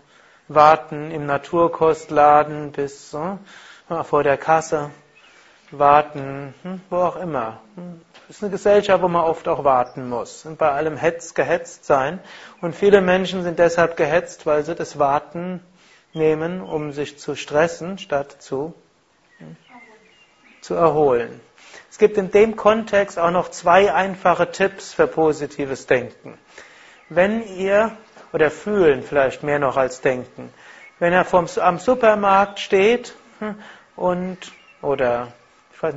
warten 0.48 1.12
im 1.12 1.25
Naturkostladen 1.25 2.71
bis 2.71 3.12
hm, 3.12 3.39
vor 4.05 4.24
der 4.24 4.38
Kasse, 4.38 4.89
warten, 5.71 6.53
wo 6.89 6.95
auch 6.95 7.17
immer. 7.17 7.59
Hm, 8.29 8.31
es 8.31 8.36
ist 8.38 8.43
eine 8.43 8.51
Gesellschaft, 8.51 9.03
wo 9.03 9.07
man 9.07 9.24
oft 9.24 9.48
auch 9.48 9.63
warten 9.63 10.07
muss 10.07 10.45
und 10.45 10.57
bei 10.57 10.71
allem 10.71 10.98
Hetz 10.98 11.33
gehetzt 11.33 11.86
sein. 11.86 12.19
Und 12.62 12.75
viele 12.75 13.01
Menschen 13.01 13.43
sind 13.43 13.57
deshalb 13.59 13.98
gehetzt, 13.98 14.45
weil 14.45 14.63
sie 14.63 14.75
das 14.75 15.00
Warten 15.00 15.62
nehmen, 16.13 16.62
um 16.62 16.91
sich 16.91 17.17
zu 17.17 17.36
stressen, 17.36 17.98
statt 17.98 18.36
zu, 18.39 18.74
hm, 19.39 19.55
zu 20.62 20.75
erholen. 20.75 21.41
Es 21.89 21.98
gibt 21.98 22.17
in 22.17 22.31
dem 22.31 22.55
Kontext 22.55 23.17
auch 23.17 23.31
noch 23.31 23.50
zwei 23.50 23.93
einfache 23.93 24.51
Tipps 24.51 24.93
für 24.93 25.07
positives 25.07 25.88
Denken. 25.88 26.38
Wenn 27.09 27.41
ihr, 27.57 27.98
oder 28.31 28.51
fühlen 28.51 29.01
vielleicht 29.01 29.43
mehr 29.43 29.59
noch 29.59 29.75
als 29.75 30.01
denken, 30.01 30.53
wenn 31.00 31.13
er 31.13 31.25
vom, 31.25 31.48
am 31.59 31.79
Supermarkt 31.79 32.59
steht 32.59 33.15
und, 33.95 34.38
oder 34.81 35.33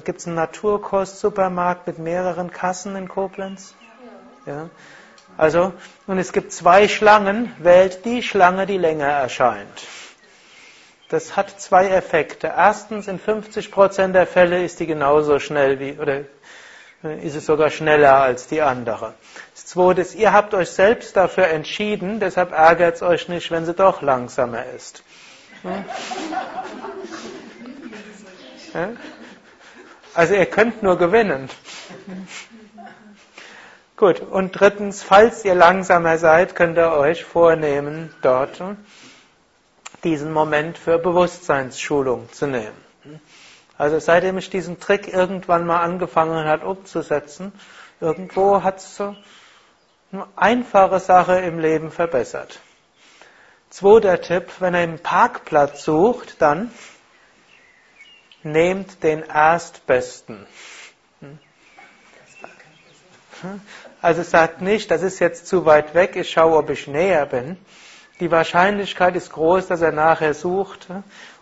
Gibt 0.05 0.21
es 0.21 0.27
einen 0.27 0.37
Naturkost-Supermarkt 0.37 1.89
mit 1.89 1.99
mehreren 1.99 2.53
Kassen 2.53 2.95
in 2.95 3.09
Koblenz? 3.09 3.75
Ja. 4.47 4.71
Also, 5.37 5.73
und 6.07 6.19
es 6.19 6.33
gibt 6.33 6.53
zwei 6.53 6.87
Schlangen, 6.89 7.53
wählt 7.59 8.05
die 8.05 8.23
Schlange, 8.23 8.67
die 8.67 8.79
länger 8.79 9.09
erscheint. 9.09 9.87
Das 11.09 11.37
hat 11.37 11.61
zwei 11.61 11.89
Effekte. 11.89 12.53
Erstens, 12.57 13.09
in 13.09 13.19
50% 13.19 14.13
der 14.13 14.27
Fälle 14.27 14.65
ist 14.65 14.79
die 14.79 14.87
genauso 14.87 15.39
schnell 15.39 15.81
wie, 15.81 15.99
oder 15.99 16.21
äh, 17.03 17.27
ist 17.27 17.35
es 17.35 17.47
sogar 17.47 17.71
schneller 17.71 18.15
als 18.21 18.47
die 18.47 18.63
andere. 18.63 19.15
Das 19.55 19.67
zweite 19.67 20.01
ist, 20.01 20.15
ihr 20.15 20.33
habt 20.33 20.55
euch 20.55 20.71
selbst 20.71 21.17
dafür 21.17 21.49
entschieden, 21.49 22.21
deshalb 22.21 22.53
ärgert 22.53 22.97
es 22.97 23.03
euch 23.03 23.29
nicht, 23.29 23.51
wenn 23.51 23.67
sie 23.67 23.75
doch 23.75 24.01
langsamer 24.01 24.65
ist. 24.77 25.03
Hm? 25.63 25.85
Ja? 28.75 28.89
Also 30.15 30.35
ihr 30.35 30.47
könnt 30.47 30.83
nur 30.83 30.99
gewinnen. 30.99 31.49
Gut, 33.97 34.21
und 34.21 34.53
drittens, 34.53 35.03
falls 35.03 35.45
ihr 35.45 35.55
langsamer 35.55 36.19
seid, 36.19 36.55
könnt 36.55 36.77
ihr 36.77 36.93
euch 36.93 37.25
vornehmen, 37.25 38.13
dort 38.21 38.61
diesen 40.05 40.33
Moment 40.33 40.77
für 40.77 40.99
Bewusstseinsschulung 40.99 42.31
zu 42.33 42.47
nehmen. 42.47 42.77
Also 43.79 43.99
seitdem 44.01 44.39
ich 44.39 44.51
diesen 44.51 44.81
Trick 44.81 45.13
irgendwann 45.13 45.67
mal 45.67 45.81
angefangen 45.81 46.47
hat 46.47 46.63
umzusetzen, 46.63 47.53
irgendwo 48.01 48.63
hat 48.63 48.79
es 48.79 48.97
so 48.97 49.17
eine 50.13 50.27
einfache 50.37 51.01
Sache 51.01 51.39
im 51.39 51.59
Leben 51.59 51.91
verbessert. 51.91 52.61
Zweiter 53.71 54.21
Tipp, 54.21 54.51
wenn 54.59 54.75
ihr 54.75 54.81
einen 54.81 54.99
Parkplatz 54.99 55.85
sucht, 55.85 56.43
dann 56.43 56.71
nehmt 58.45 59.03
den 59.03 59.23
Erstbesten. 59.23 60.47
Also 64.01 64.23
sagt 64.23 64.61
nicht, 64.61 64.91
das 64.91 65.03
ist 65.03 65.19
jetzt 65.19 65.47
zu 65.47 65.67
weit 65.67 65.95
weg, 65.95 66.17
ich 66.17 66.31
schaue, 66.31 66.57
ob 66.57 66.71
ich 66.71 66.87
näher 66.87 67.27
bin. 67.27 67.57
Die 68.21 68.31
Wahrscheinlichkeit 68.31 69.17
ist 69.17 69.33
groß, 69.33 69.67
dass 69.67 69.81
er 69.81 69.93
nachher 69.93 70.35
sucht 70.35 70.87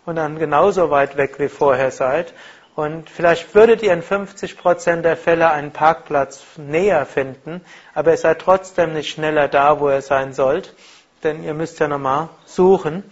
und 0.05 0.15
dann 0.15 0.39
genauso 0.39 0.89
weit 0.89 1.17
weg 1.17 1.37
wie 1.37 1.49
vorher 1.49 1.91
seid. 1.91 2.33
Und 2.75 3.09
vielleicht 3.09 3.53
würdet 3.53 3.83
ihr 3.83 3.93
in 3.93 4.01
50% 4.01 5.01
der 5.01 5.17
Fälle 5.17 5.51
einen 5.51 5.71
Parkplatz 5.71 6.43
näher 6.57 7.05
finden, 7.05 7.61
aber 7.93 8.11
ihr 8.11 8.17
seid 8.17 8.39
trotzdem 8.39 8.93
nicht 8.93 9.09
schneller 9.09 9.47
da, 9.47 9.79
wo 9.79 9.89
ihr 9.89 10.01
sein 10.01 10.33
sollt, 10.33 10.73
denn 11.23 11.43
ihr 11.43 11.53
müsst 11.53 11.79
ja 11.79 11.87
nochmal 11.87 12.29
suchen. 12.45 13.03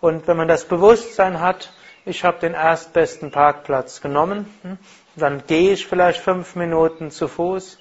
Und 0.00 0.26
wenn 0.28 0.36
man 0.36 0.48
das 0.48 0.64
Bewusstsein 0.64 1.40
hat, 1.40 1.72
ich 2.04 2.24
habe 2.24 2.38
den 2.40 2.54
erstbesten 2.54 3.30
Parkplatz 3.30 4.00
genommen, 4.00 4.52
hm? 4.62 4.78
dann 5.16 5.46
gehe 5.46 5.72
ich 5.72 5.86
vielleicht 5.86 6.20
fünf 6.20 6.56
Minuten 6.56 7.10
zu 7.10 7.28
Fuß. 7.28 7.78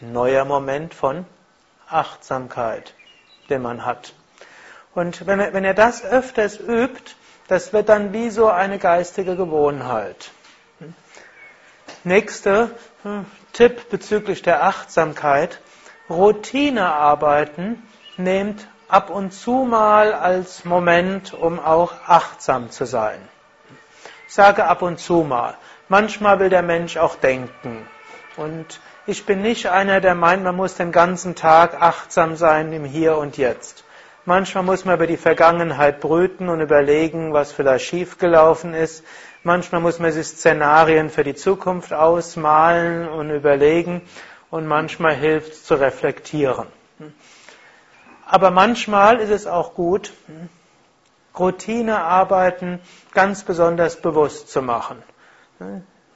Neuer 0.00 0.44
Moment 0.44 0.92
von 0.92 1.24
Achtsamkeit, 1.88 2.94
den 3.48 3.62
man 3.62 3.86
hat. 3.86 4.12
Und 4.94 5.26
wenn, 5.26 5.38
wenn 5.38 5.64
er 5.64 5.74
das 5.74 6.04
öfters 6.04 6.58
übt, 6.58 7.14
das 7.48 7.72
wird 7.72 7.88
dann 7.88 8.12
wie 8.12 8.30
so 8.30 8.48
eine 8.48 8.78
geistige 8.78 9.36
Gewohnheit. 9.36 10.30
Hm? 10.78 10.94
Nächster 12.02 12.70
hm, 13.02 13.26
Tipp 13.52 13.88
bezüglich 13.88 14.42
der 14.42 14.64
Achtsamkeit. 14.64 15.60
Routinearbeiten 16.10 17.82
nehmt 18.16 18.66
ab 18.88 19.10
und 19.10 19.32
zu 19.32 19.64
mal 19.64 20.12
als 20.12 20.64
Moment, 20.64 21.32
um 21.34 21.60
auch 21.60 21.92
achtsam 22.06 22.70
zu 22.70 22.84
sein. 22.84 23.20
Sage 24.26 24.64
ab 24.64 24.82
und 24.82 24.98
zu 24.98 25.22
mal. 25.22 25.54
Manchmal 25.88 26.40
will 26.40 26.48
der 26.48 26.62
Mensch 26.62 26.96
auch 26.96 27.16
denken. 27.16 27.86
Und 28.36 28.80
ich 29.06 29.26
bin 29.26 29.42
nicht 29.42 29.66
einer, 29.66 30.00
der 30.00 30.14
meint, 30.14 30.42
man 30.42 30.56
muss 30.56 30.74
den 30.74 30.92
ganzen 30.92 31.34
Tag 31.34 31.80
achtsam 31.80 32.36
sein 32.36 32.72
im 32.72 32.84
Hier 32.84 33.16
und 33.18 33.36
Jetzt. 33.36 33.84
Manchmal 34.24 34.64
muss 34.64 34.86
man 34.86 34.94
über 34.94 35.06
die 35.06 35.18
Vergangenheit 35.18 36.00
brüten 36.00 36.48
und 36.48 36.62
überlegen, 36.62 37.34
was 37.34 37.52
vielleicht 37.52 37.84
schiefgelaufen 37.84 38.72
ist. 38.72 39.04
Manchmal 39.42 39.82
muss 39.82 39.98
man 39.98 40.12
sich 40.12 40.26
Szenarien 40.26 41.10
für 41.10 41.24
die 41.24 41.34
Zukunft 41.34 41.92
ausmalen 41.92 43.06
und 43.06 43.28
überlegen. 43.30 44.00
Und 44.50 44.66
manchmal 44.66 45.14
hilft 45.14 45.52
es 45.52 45.64
zu 45.64 45.74
reflektieren. 45.74 46.66
Aber 48.24 48.50
manchmal 48.50 49.20
ist 49.20 49.30
es 49.30 49.46
auch 49.46 49.74
gut, 49.74 50.12
Routinearbeiten 51.38 52.80
ganz 53.12 53.42
besonders 53.42 54.00
bewusst 54.00 54.50
zu 54.50 54.62
machen. 54.62 55.02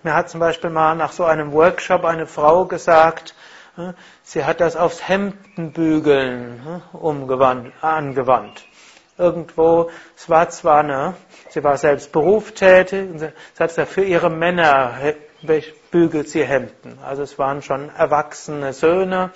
Mir 0.03 0.15
hat 0.15 0.31
zum 0.31 0.41
Beispiel 0.41 0.71
mal 0.71 0.95
nach 0.95 1.13
so 1.13 1.25
einem 1.25 1.53
Workshop 1.53 2.05
eine 2.05 2.27
Frau 2.27 2.67
gesagt, 2.67 3.35
sie 4.23 4.45
hat 4.45 4.61
das 4.61 4.77
aufs 4.77 5.09
Hemdenbügeln 5.09 6.83
angewandt. 7.81 8.65
Irgendwo, 9.17 9.91
es 10.17 10.29
war 10.31 10.49
zwar 10.51 10.81
eine, 10.81 11.15
sie 11.49 11.65
war 11.65 11.77
selbst 11.77 12.13
berufstätig, 12.13 13.09
sie 13.19 13.27
hat 13.27 13.69
gesagt, 13.69 13.91
für 13.91 14.05
ihre 14.05 14.31
Männer 14.31 14.95
bügelt 15.91 16.29
sie 16.29 16.45
Hemden. 16.45 17.01
Also 17.05 17.23
es 17.23 17.39
waren 17.39 17.63
schon 17.63 17.91
erwachsene 17.91 18.73
Söhne, 18.73 19.33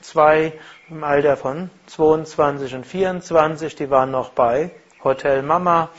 zwei 0.00 0.52
im 0.88 1.02
Alter 1.02 1.36
von 1.36 1.70
22 1.86 2.74
und 2.76 2.86
24, 2.86 3.74
die 3.74 3.90
waren 3.90 4.12
noch 4.12 4.30
bei 4.30 4.70
Hotel 5.04 5.42
Mama 5.42 5.90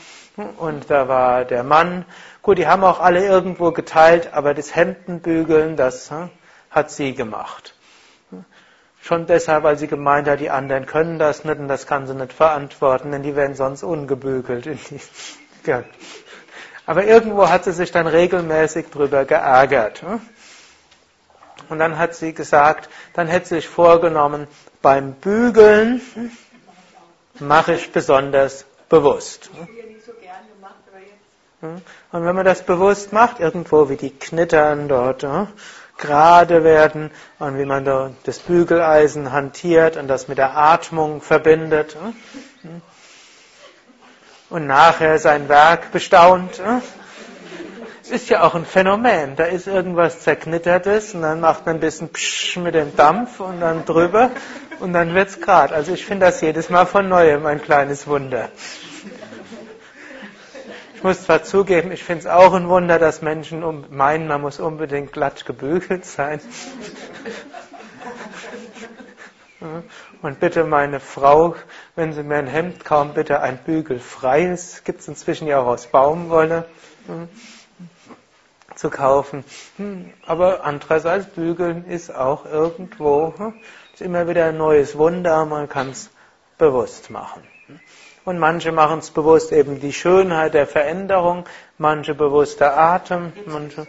und 0.58 0.90
da 0.90 1.08
war 1.08 1.44
der 1.44 1.62
Mann. 1.62 2.04
Gut, 2.42 2.58
die 2.58 2.66
haben 2.66 2.84
auch 2.84 3.00
alle 3.00 3.24
irgendwo 3.24 3.72
geteilt, 3.72 4.34
aber 4.34 4.52
das 4.52 4.74
Hemdenbügeln, 4.74 5.76
das 5.76 6.10
hm, 6.10 6.30
hat 6.70 6.90
sie 6.90 7.14
gemacht. 7.14 7.74
Schon 9.00 9.26
deshalb, 9.26 9.62
weil 9.62 9.78
sie 9.78 9.86
gemeint 9.86 10.28
hat, 10.28 10.40
die 10.40 10.50
anderen 10.50 10.84
können 10.84 11.18
das 11.18 11.44
nicht 11.44 11.60
und 11.60 11.68
das 11.68 11.86
kann 11.86 12.06
sie 12.08 12.14
nicht 12.14 12.32
verantworten, 12.32 13.12
denn 13.12 13.22
die 13.22 13.36
werden 13.36 13.54
sonst 13.54 13.84
ungebügelt. 13.84 14.68
Aber 16.86 17.04
irgendwo 17.04 17.48
hat 17.48 17.64
sie 17.64 17.72
sich 17.72 17.92
dann 17.92 18.06
regelmäßig 18.06 18.90
drüber 18.90 19.24
geärgert. 19.24 20.02
Hm. 20.02 20.20
Und 21.68 21.78
dann 21.78 21.98
hat 21.98 22.14
sie 22.14 22.32
gesagt, 22.32 22.88
dann 23.14 23.26
hätte 23.28 23.48
sie 23.48 23.54
sich 23.56 23.68
vorgenommen, 23.68 24.46
beim 24.82 25.14
Bügeln 25.14 26.00
hm, 26.14 26.30
mache 27.40 27.74
ich 27.74 27.92
besonders 27.92 28.65
bewusst. 28.88 29.50
Und 31.60 31.82
wenn 32.12 32.34
man 32.34 32.44
das 32.44 32.62
bewusst 32.62 33.12
macht, 33.12 33.40
irgendwo 33.40 33.88
wie 33.88 33.96
die 33.96 34.10
Knittern 34.10 34.88
dort 34.88 35.26
gerade 35.98 36.64
werden 36.64 37.10
und 37.38 37.58
wie 37.58 37.64
man 37.64 37.84
da 37.84 38.10
das 38.24 38.38
Bügeleisen 38.40 39.32
hantiert 39.32 39.96
und 39.96 40.08
das 40.08 40.28
mit 40.28 40.38
der 40.38 40.56
Atmung 40.56 41.22
verbindet 41.22 41.96
und 44.50 44.66
nachher 44.66 45.18
sein 45.18 45.48
Werk 45.48 45.92
bestaunt. 45.92 46.60
Es 48.02 48.10
ist 48.10 48.28
ja 48.28 48.44
auch 48.44 48.54
ein 48.54 48.64
Phänomen. 48.66 49.34
Da 49.34 49.44
ist 49.44 49.66
irgendwas 49.66 50.20
Zerknittertes 50.20 51.14
und 51.14 51.22
dann 51.22 51.40
macht 51.40 51.66
man 51.66 51.76
ein 51.76 51.80
bisschen 51.80 52.10
Psch 52.10 52.58
mit 52.58 52.74
dem 52.74 52.94
Dampf 52.94 53.40
und 53.40 53.60
dann 53.60 53.84
drüber 53.84 54.30
und 54.80 54.92
dann 54.92 55.14
wird's 55.14 55.40
grad. 55.40 55.72
Also 55.72 55.92
ich 55.92 56.04
finde 56.04 56.26
das 56.26 56.40
jedes 56.40 56.70
Mal 56.70 56.86
von 56.86 57.08
neuem 57.08 57.46
ein 57.46 57.60
kleines 57.62 58.06
Wunder. 58.06 58.48
Ich 60.94 61.02
muss 61.02 61.24
zwar 61.24 61.42
zugeben, 61.42 61.92
ich 61.92 62.02
finde 62.02 62.20
es 62.20 62.26
auch 62.26 62.54
ein 62.54 62.68
Wunder, 62.68 62.98
dass 62.98 63.22
Menschen 63.22 63.62
meinen, 63.90 64.28
man 64.28 64.40
muss 64.40 64.60
unbedingt 64.60 65.12
glatt 65.12 65.44
gebügelt 65.44 66.04
sein. 66.04 66.40
Und 70.22 70.40
bitte 70.40 70.64
meine 70.64 71.00
Frau, 71.00 71.54
wenn 71.94 72.12
Sie 72.12 72.22
mir 72.22 72.36
ein 72.36 72.46
Hemd 72.46 72.84
kaufen, 72.84 73.12
bitte 73.14 73.40
ein 73.40 73.58
bügelfreies. 73.58 74.82
Gibt 74.84 75.00
es 75.00 75.08
inzwischen 75.08 75.46
ja 75.46 75.60
auch 75.60 75.66
aus 75.66 75.86
Baumwolle 75.88 76.66
zu 78.74 78.90
kaufen. 78.90 79.44
Hm, 79.76 80.12
aber 80.26 80.64
andererseits, 80.64 81.26
bügeln 81.26 81.86
ist 81.86 82.14
auch 82.14 82.44
irgendwo, 82.44 83.34
hm, 83.96 84.02
ist 84.02 84.02
immer 84.02 84.28
wieder 84.28 84.46
ein 84.46 84.58
neues 84.58 84.98
Wunder, 84.98 85.44
man 85.46 85.68
kann 85.68 85.90
es 85.90 86.10
bewusst 86.58 87.10
machen. 87.10 87.42
Und 88.24 88.38
manche 88.38 88.72
machen 88.72 88.98
es 88.98 89.10
bewusst 89.10 89.52
eben 89.52 89.80
die 89.80 89.92
Schönheit 89.92 90.54
der 90.54 90.66
Veränderung, 90.66 91.46
manche 91.78 92.14
bewusst 92.14 92.60
der 92.60 92.76
Atem, 92.76 93.32
manche. 93.46 93.86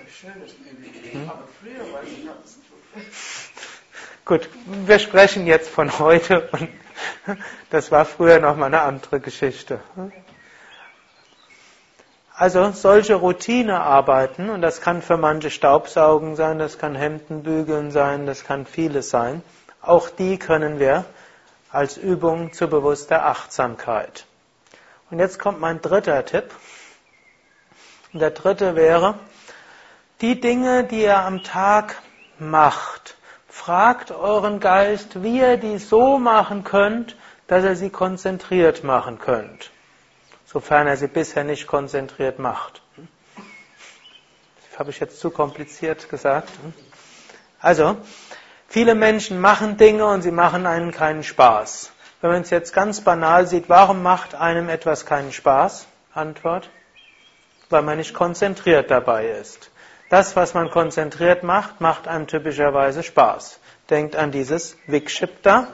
Hm? 1.11 1.31
Gut, 4.23 4.49
wir 4.85 4.99
sprechen 4.99 5.47
jetzt 5.47 5.69
von 5.69 5.99
heute 5.99 6.49
und 6.51 6.69
das 7.69 7.91
war 7.91 8.05
früher 8.05 8.39
noch 8.39 8.55
mal 8.55 8.67
eine 8.67 8.81
andere 8.81 9.19
Geschichte. 9.19 9.79
Also 12.33 12.71
solche 12.71 13.15
Routinearbeiten, 13.15 14.49
und 14.49 14.61
das 14.61 14.81
kann 14.81 15.01
für 15.01 15.17
manche 15.17 15.49
Staubsaugen 15.49 16.35
sein, 16.35 16.59
das 16.59 16.77
kann 16.77 16.93
Hemdenbügeln 16.93 17.89
sein, 17.91 18.25
das 18.27 18.43
kann 18.43 18.65
vieles 18.65 19.09
sein, 19.09 19.41
auch 19.87 20.09
die 20.09 20.37
können 20.37 20.79
wir 20.79 21.05
als 21.71 21.97
Übung 21.97 22.53
zur 22.53 22.67
bewusster 22.67 23.25
Achtsamkeit. 23.25 24.25
Und 25.09 25.19
jetzt 25.19 25.39
kommt 25.39 25.59
mein 25.59 25.81
dritter 25.81 26.25
Tipp. 26.25 26.53
Und 28.13 28.19
der 28.19 28.31
dritte 28.31 28.75
wäre, 28.75 29.15
die 30.21 30.39
Dinge, 30.39 30.83
die 30.83 31.03
ihr 31.03 31.19
am 31.19 31.43
Tag 31.43 32.01
macht, 32.39 33.15
fragt 33.47 34.11
euren 34.11 34.59
Geist, 34.59 35.23
wie 35.23 35.39
ihr 35.39 35.57
die 35.57 35.77
so 35.77 36.17
machen 36.17 36.63
könnt, 36.63 37.15
dass 37.47 37.63
ihr 37.63 37.75
sie 37.75 37.89
konzentriert 37.89 38.83
machen 38.83 39.19
könnt 39.19 39.71
sofern 40.47 40.87
er 40.87 40.97
sie 40.97 41.07
bisher 41.07 41.43
nicht 41.43 41.67
konzentriert 41.67 42.39
macht. 42.39 42.81
Das 44.69 44.79
habe 44.79 44.89
ich 44.89 44.99
jetzt 44.99 45.19
zu 45.19 45.29
kompliziert 45.29 46.09
gesagt. 46.09 46.49
Also, 47.59 47.97
viele 48.67 48.95
Menschen 48.95 49.39
machen 49.39 49.77
Dinge 49.77 50.05
und 50.05 50.21
sie 50.21 50.31
machen 50.31 50.65
einen 50.65 50.91
keinen 50.91 51.23
Spaß. 51.23 51.91
Wenn 52.21 52.31
man 52.31 52.41
es 52.41 52.49
jetzt 52.49 52.73
ganz 52.73 53.01
banal 53.01 53.47
sieht, 53.47 53.69
warum 53.69 54.01
macht 54.01 54.35
einem 54.35 54.69
etwas 54.69 55.05
keinen 55.05 55.31
Spaß? 55.31 55.87
Antwort, 56.13 56.69
weil 57.69 57.83
man 57.83 57.97
nicht 57.97 58.13
konzentriert 58.13 58.89
dabei 58.89 59.27
ist. 59.27 59.69
Das, 60.09 60.35
was 60.35 60.53
man 60.53 60.69
konzentriert 60.71 61.43
macht, 61.43 61.81
macht 61.81 62.07
einem 62.07 62.27
typischerweise 62.27 63.03
Spaß. 63.03 63.59
Denkt 63.89 64.15
an 64.15 64.31
dieses 64.31 64.77
Vikshipta. 64.87 65.67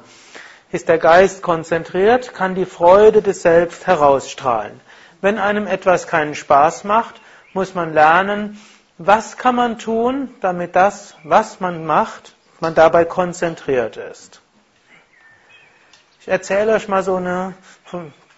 Ist 0.71 0.89
der 0.89 0.97
Geist 0.97 1.43
konzentriert, 1.43 2.34
kann 2.34 2.56
die 2.56 2.65
Freude 2.65 3.21
des 3.21 3.43
Selbst 3.43 3.86
herausstrahlen. 3.86 4.82
Wenn 5.21 5.38
einem 5.38 5.67
etwas 5.67 6.08
keinen 6.08 6.34
Spaß 6.34 6.84
macht, 6.84 7.21
muss 7.53 7.75
man 7.75 7.93
lernen, 7.93 8.60
was 8.97 9.38
kann 9.38 9.56
man 9.56 9.77
tun, 9.77 10.34
damit 10.41 10.75
das, 10.75 11.15
was 11.23 11.60
man 11.60 11.86
macht, 11.86 12.36
man 12.63 12.73
dabei 12.73 13.04
konzentriert 13.04 13.97
ist. 13.97 14.41
Ich 16.21 16.30
erzähle 16.30 16.73
euch 16.73 16.88
mal 16.88 17.04
so 17.04 17.17
eine 17.17 17.54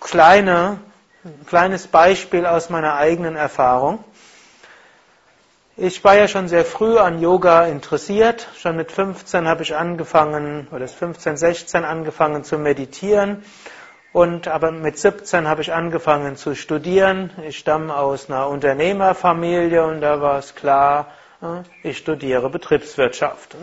kleine, 0.02 0.80
ein 1.24 1.46
kleines 1.46 1.86
Beispiel 1.86 2.48
aus 2.48 2.72
meiner 2.72 2.96
eigenen 2.96 3.36
Erfahrung. 3.36 4.04
Ich 5.78 6.04
war 6.04 6.16
ja 6.16 6.28
schon 6.28 6.48
sehr 6.48 6.66
früh 6.66 6.98
an 6.98 7.22
Yoga 7.22 7.68
interessiert. 7.68 8.48
Schon 8.58 8.78
mit 8.78 8.92
15 8.92 9.48
habe 9.48 9.62
ich 9.62 9.76
angefangen, 9.76 10.68
oder 10.72 10.88
15, 10.88 11.38
16 11.38 11.84
angefangen 11.84 12.44
zu 12.44 12.58
meditieren. 12.58 13.44
Und 14.12 14.48
aber 14.48 14.72
mit 14.72 14.98
17 14.98 15.48
habe 15.48 15.62
ich 15.62 15.72
angefangen 15.72 16.36
zu 16.36 16.56
studieren. 16.56 17.30
Ich 17.48 17.60
stamme 17.60 17.96
aus 17.96 18.28
einer 18.28 18.48
Unternehmerfamilie 18.48 19.86
und 19.86 20.02
da 20.02 20.20
war 20.20 20.40
es 20.40 20.56
klar, 20.56 21.12
ich 21.84 21.98
studiere 21.98 22.50
Betriebswirtschaft. 22.50 23.56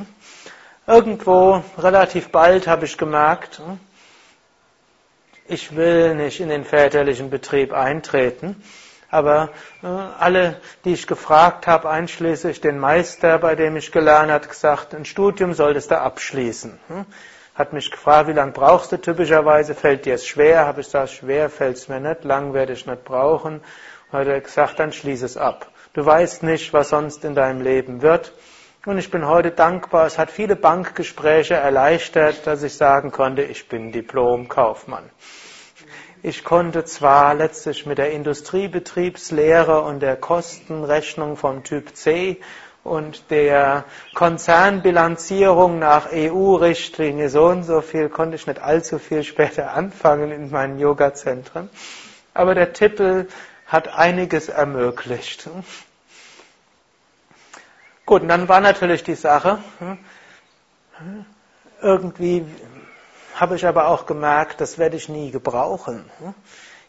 Irgendwo 0.87 1.62
relativ 1.79 2.31
bald 2.31 2.66
habe 2.66 2.87
ich 2.87 2.99
gemerkt, 2.99 3.62
ich 5.47 5.77
will 5.77 6.16
nicht 6.16 6.40
in 6.40 6.49
den 6.49 6.64
väterlichen 6.64 7.31
Betrieb 7.31 7.73
eintreten. 7.73 8.62
Aber 9.09 9.51
äh, 9.83 9.87
alle, 9.87 10.61
die 10.85 10.95
ich 10.95 11.07
gefragt 11.07 11.66
habe, 11.66 11.90
einschließlich 11.90 12.62
den 12.62 12.79
Meister, 12.79 13.38
bei 13.38 13.55
dem 13.55 13.77
ich 13.77 13.92
gelernt 13.92 14.33
habe, 14.33 14.49
gesagt, 14.49 14.95
ein 14.95 15.05
Studium 15.05 15.53
solltest 15.53 15.90
du 15.90 15.99
abschließen. 15.99 16.81
Hm? 16.88 17.05
Hat 17.55 17.75
mich 17.75 17.90
gefragt, 17.90 18.29
wie 18.29 18.33
lange 18.33 18.53
brauchst 18.53 18.90
du 18.90 18.97
typischerweise? 18.97 19.75
Fällt 19.75 20.07
dir 20.07 20.14
es 20.14 20.27
schwer? 20.27 20.66
Habe 20.66 20.81
ich 20.81 20.87
gesagt, 20.87 21.11
schwer 21.11 21.51
fällt 21.51 21.77
es 21.77 21.88
mir 21.88 22.01
nicht, 22.01 22.25
lang 22.25 22.55
werde 22.55 22.73
ich 22.73 22.87
nicht 22.87 23.05
brauchen. 23.05 23.61
Hat 24.11 24.27
er 24.27 24.40
gesagt, 24.40 24.79
dann 24.79 24.92
schließ 24.92 25.23
es 25.23 25.37
ab. 25.37 25.71
Du 25.92 26.05
weißt 26.05 26.42
nicht, 26.42 26.73
was 26.73 26.88
sonst 26.88 27.23
in 27.25 27.35
deinem 27.35 27.61
Leben 27.61 28.01
wird. 28.01 28.33
Und 28.85 28.99
ich 28.99 29.12
bin 29.12 29.29
heute 29.29 29.53
dankbar. 29.53 30.07
Es 30.07 30.18
hat 30.18 30.29
viele 30.29 30.57
Bankgespräche 30.57 31.55
erleichtert, 31.55 32.49
dass 32.49 32.64
ich 32.64 32.77
sagen 32.77 33.12
konnte, 33.12 33.42
ich 33.42 33.68
bin 33.68 33.92
Diplom-Kaufmann. 33.92 35.09
Ich 36.25 36.42
konnte 36.42 36.85
zwar 36.85 37.35
letztlich 37.35 37.87
mit 37.87 37.99
der 37.99 38.11
Industriebetriebslehre 38.11 39.83
und 39.83 40.01
der 40.01 40.16
Kostenrechnung 40.16 41.37
vom 41.37 41.62
Typ 41.62 41.95
C 41.95 42.40
und 42.83 43.31
der 43.31 43.85
Konzernbilanzierung 44.14 45.79
nach 45.79 46.09
EU-Richtlinie 46.12 47.29
so 47.29 47.45
und 47.45 47.62
so 47.62 47.83
viel 47.83 48.09
konnte 48.09 48.35
ich 48.35 48.49
nicht 48.49 48.61
allzu 48.61 48.99
viel 48.99 49.23
später 49.23 49.75
anfangen 49.75 50.33
in 50.33 50.51
meinen 50.51 50.81
Yoga-Zentren. 50.81 51.71
Aber 52.35 52.57
der 52.57 52.73
Titel 52.73 53.29
hat 53.64 53.97
einiges 53.97 54.49
ermöglicht. 54.49 55.49
Gut, 58.12 58.20
und 58.20 58.29
dann 58.29 58.46
war 58.46 58.61
natürlich 58.61 59.03
die 59.05 59.14
Sache, 59.14 59.57
irgendwie 61.81 62.44
habe 63.35 63.57
ich 63.57 63.64
aber 63.66 63.88
auch 63.88 64.05
gemerkt, 64.05 64.61
das 64.61 64.77
werde 64.77 64.98
ich 64.98 65.09
nie 65.09 65.31
gebrauchen. 65.31 66.05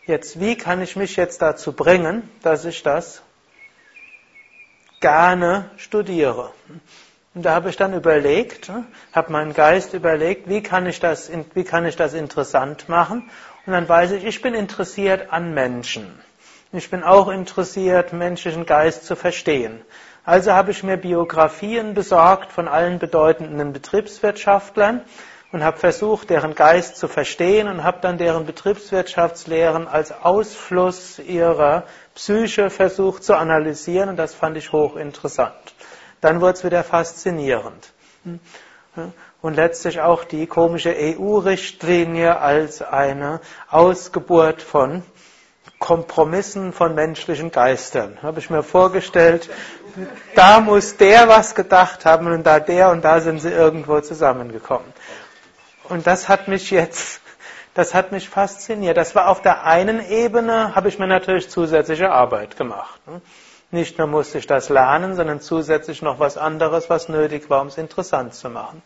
Jetzt, 0.05 0.41
wie 0.41 0.57
kann 0.57 0.81
ich 0.81 0.97
mich 0.97 1.15
jetzt 1.15 1.41
dazu 1.41 1.71
bringen, 1.71 2.29
dass 2.41 2.65
ich 2.65 2.83
das 2.83 3.21
gerne 4.99 5.69
studiere? 5.77 6.51
Und 7.33 7.43
da 7.43 7.53
habe 7.53 7.69
ich 7.69 7.77
dann 7.77 7.93
überlegt, 7.93 8.69
habe 9.13 9.31
meinen 9.31 9.53
Geist 9.53 9.93
überlegt, 9.93 10.49
wie 10.49 10.61
kann 10.61 10.87
ich 10.87 10.99
das, 10.99 11.31
wie 11.53 11.63
kann 11.63 11.85
ich 11.85 11.95
das 11.95 12.13
interessant 12.15 12.89
machen? 12.89 13.29
Und 13.65 13.71
dann 13.71 13.87
weiß 13.87 14.11
ich, 14.11 14.25
ich 14.25 14.41
bin 14.41 14.53
interessiert 14.53 15.31
an 15.31 15.53
Menschen. 15.53 16.19
Ich 16.73 16.89
bin 16.89 17.01
auch 17.01 17.29
interessiert, 17.29 18.11
menschlichen 18.11 18.65
Geist 18.65 19.05
zu 19.05 19.15
verstehen. 19.15 19.79
Also 20.25 20.53
habe 20.53 20.71
ich 20.71 20.83
mir 20.83 20.95
Biografien 20.97 21.93
besorgt 21.93 22.53
von 22.53 22.69
allen 22.69 22.97
bedeutenden 22.97 23.73
Betriebswirtschaftlern 23.73 25.01
und 25.51 25.63
habe 25.63 25.77
versucht, 25.77 26.29
deren 26.29 26.55
Geist 26.55 26.95
zu 26.95 27.09
verstehen 27.09 27.67
und 27.67 27.83
habe 27.83 27.99
dann 28.01 28.17
deren 28.17 28.45
Betriebswirtschaftslehren 28.45 29.87
als 29.87 30.13
Ausfluss 30.13 31.19
ihrer 31.19 31.83
Psyche 32.15 32.69
versucht 32.69 33.23
zu 33.25 33.35
analysieren 33.35 34.09
und 34.09 34.15
das 34.15 34.33
fand 34.33 34.55
ich 34.55 34.71
hochinteressant. 34.71 35.53
Dann 36.21 36.39
wurde 36.39 36.53
es 36.53 36.63
wieder 36.63 36.83
faszinierend. 36.85 37.91
Und 39.41 39.55
letztlich 39.55 39.99
auch 39.99 40.23
die 40.23 40.47
komische 40.47 40.95
EU-Richtlinie 40.97 42.39
als 42.39 42.81
eine 42.81 43.41
Ausgeburt 43.69 44.61
von 44.61 45.03
Kompromissen 45.79 46.71
von 46.71 46.95
menschlichen 46.95 47.51
Geistern. 47.51 48.17
Habe 48.21 48.39
ich 48.39 48.49
mir 48.49 48.63
vorgestellt, 48.63 49.49
da 50.35 50.59
muss 50.59 50.97
der 50.97 51.27
was 51.27 51.55
gedacht 51.55 52.05
haben 52.05 52.27
und 52.27 52.43
da 52.43 52.59
der 52.59 52.89
und 52.89 53.03
da 53.03 53.19
sind 53.19 53.39
sie 53.39 53.51
irgendwo 53.51 53.99
zusammengekommen. 54.01 54.91
Und 55.89 56.07
das 56.07 56.29
hat 56.29 56.47
mich 56.47 56.71
jetzt 56.71 57.21
Das 57.75 57.95
hat 57.95 58.11
mich 58.11 58.29
fasziniert. 58.29 58.97
Das 58.97 59.15
war 59.15 59.27
auf 59.27 59.41
der 59.41 59.63
einen 59.63 60.07
Ebene, 60.07 60.75
habe 60.75 60.89
ich 60.89 60.99
mir 60.99 61.07
natürlich 61.07 61.49
zusätzliche 61.49 62.11
Arbeit 62.11 62.55
gemacht. 62.55 63.01
Nicht 63.71 63.97
nur 63.97 64.05
musste 64.05 64.37
ich 64.37 64.45
das 64.45 64.69
lernen, 64.69 65.15
sondern 65.15 65.41
zusätzlich 65.41 66.03
noch 66.03 66.19
was 66.19 66.37
anderes, 66.37 66.91
was 66.91 67.09
nötig 67.09 67.49
war, 67.49 67.61
um 67.61 67.67
es 67.67 67.79
interessant 67.79 68.35
zu 68.35 68.49
machen. 68.49 68.83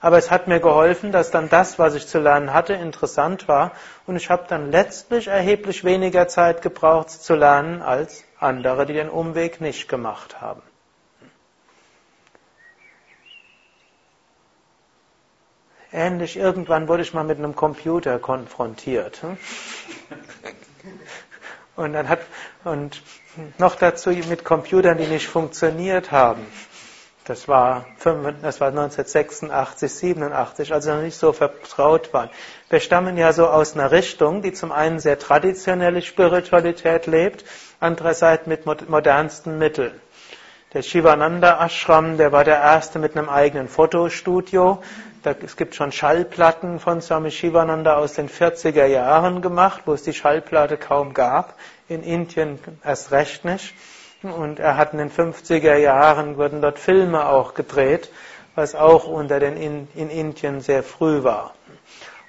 Aber 0.00 0.16
es 0.16 0.30
hat 0.30 0.48
mir 0.48 0.60
geholfen, 0.60 1.12
dass 1.12 1.30
dann 1.30 1.50
das, 1.50 1.78
was 1.78 1.94
ich 1.94 2.06
zu 2.06 2.18
lernen 2.18 2.54
hatte, 2.54 2.72
interessant 2.72 3.46
war. 3.48 3.72
Und 4.06 4.16
ich 4.16 4.30
habe 4.30 4.44
dann 4.48 4.70
letztlich 4.70 5.28
erheblich 5.28 5.84
weniger 5.84 6.26
Zeit 6.26 6.62
gebraucht 6.62 7.10
zu 7.10 7.34
lernen 7.34 7.82
als 7.82 8.24
andere, 8.40 8.86
die 8.86 8.94
den 8.94 9.08
Umweg 9.08 9.60
nicht 9.60 9.88
gemacht 9.88 10.40
haben. 10.40 10.62
Ähnlich, 15.92 16.36
irgendwann 16.36 16.86
wurde 16.86 17.02
ich 17.02 17.14
mal 17.14 17.24
mit 17.24 17.38
einem 17.38 17.56
Computer 17.56 18.18
konfrontiert. 18.18 19.22
Hm? 19.22 19.36
Und 21.76 21.94
dann 21.94 22.08
hat, 22.08 22.20
und 22.64 23.02
noch 23.58 23.74
dazu 23.74 24.10
mit 24.10 24.44
Computern, 24.44 24.98
die 24.98 25.06
nicht 25.06 25.26
funktioniert 25.26 26.12
haben. 26.12 26.46
Das 27.24 27.48
war, 27.48 27.86
das 28.42 28.60
war 28.60 28.68
1986, 28.68 29.92
87, 29.92 30.72
also 30.72 30.94
noch 30.94 31.02
nicht 31.02 31.16
so 31.16 31.32
vertraut 31.32 32.12
waren. 32.12 32.30
Wir 32.70 32.80
stammen 32.80 33.16
ja 33.16 33.32
so 33.32 33.46
aus 33.46 33.74
einer 33.74 33.90
Richtung, 33.92 34.42
die 34.42 34.52
zum 34.52 34.72
einen 34.72 34.98
sehr 34.98 35.18
traditionelle 35.18 36.02
Spiritualität 36.02 37.06
lebt, 37.06 37.44
andererseits 37.80 38.46
mit 38.46 38.66
modernsten 38.88 39.58
Mitteln. 39.58 39.92
Der 40.72 40.82
Shivananda 40.82 41.64
Ashram, 41.64 42.16
der 42.16 42.30
war 42.30 42.44
der 42.44 42.58
erste 42.60 43.00
mit 43.00 43.16
einem 43.16 43.28
eigenen 43.28 43.66
Fotostudio. 43.66 44.80
Es 45.44 45.56
gibt 45.56 45.74
schon 45.74 45.90
Schallplatten 45.90 46.78
von 46.78 47.02
Swami 47.02 47.32
Shivananda 47.32 47.96
aus 47.96 48.12
den 48.12 48.28
40er 48.28 48.86
Jahren 48.86 49.42
gemacht, 49.42 49.82
wo 49.86 49.94
es 49.94 50.04
die 50.04 50.12
Schallplatte 50.12 50.76
kaum 50.76 51.12
gab. 51.12 51.54
In 51.88 52.04
Indien 52.04 52.60
erst 52.84 53.10
recht 53.10 53.44
nicht. 53.44 53.74
Und 54.22 54.60
er 54.60 54.76
hat 54.76 54.92
in 54.92 54.98
den 54.98 55.10
50er 55.10 55.76
Jahren, 55.76 56.36
wurden 56.36 56.62
dort 56.62 56.78
Filme 56.78 57.26
auch 57.26 57.54
gedreht, 57.54 58.10
was 58.54 58.74
auch 58.74 59.08
unter 59.08 59.40
den 59.40 59.56
in, 59.56 59.88
in 59.94 60.08
Indien 60.10 60.60
sehr 60.60 60.82
früh 60.82 61.24
war. 61.24 61.54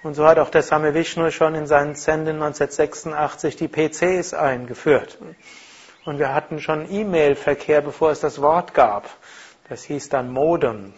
Und 0.04 0.16
so 0.16 0.26
hat 0.26 0.40
auch 0.40 0.50
der 0.50 0.64
Same 0.64 0.96
Vishnu 0.96 1.30
schon 1.30 1.54
in 1.54 1.68
seinen 1.68 1.96
Zenden 1.96 2.42
1986 2.42 3.56
die 3.56 3.68
PCs 3.68 4.34
eingeführt. 4.34 5.20
Und 6.06 6.18
wir 6.18 6.34
hatten 6.34 6.60
schon 6.60 6.92
E-Mail-Verkehr, 6.92 7.82
bevor 7.82 8.10
es 8.10 8.20
das 8.20 8.42
Wort 8.42 8.74
gab. 8.74 9.08
Das 9.70 9.84
hieß 9.84 10.10
dann 10.10 10.32
Modem. 10.32 10.94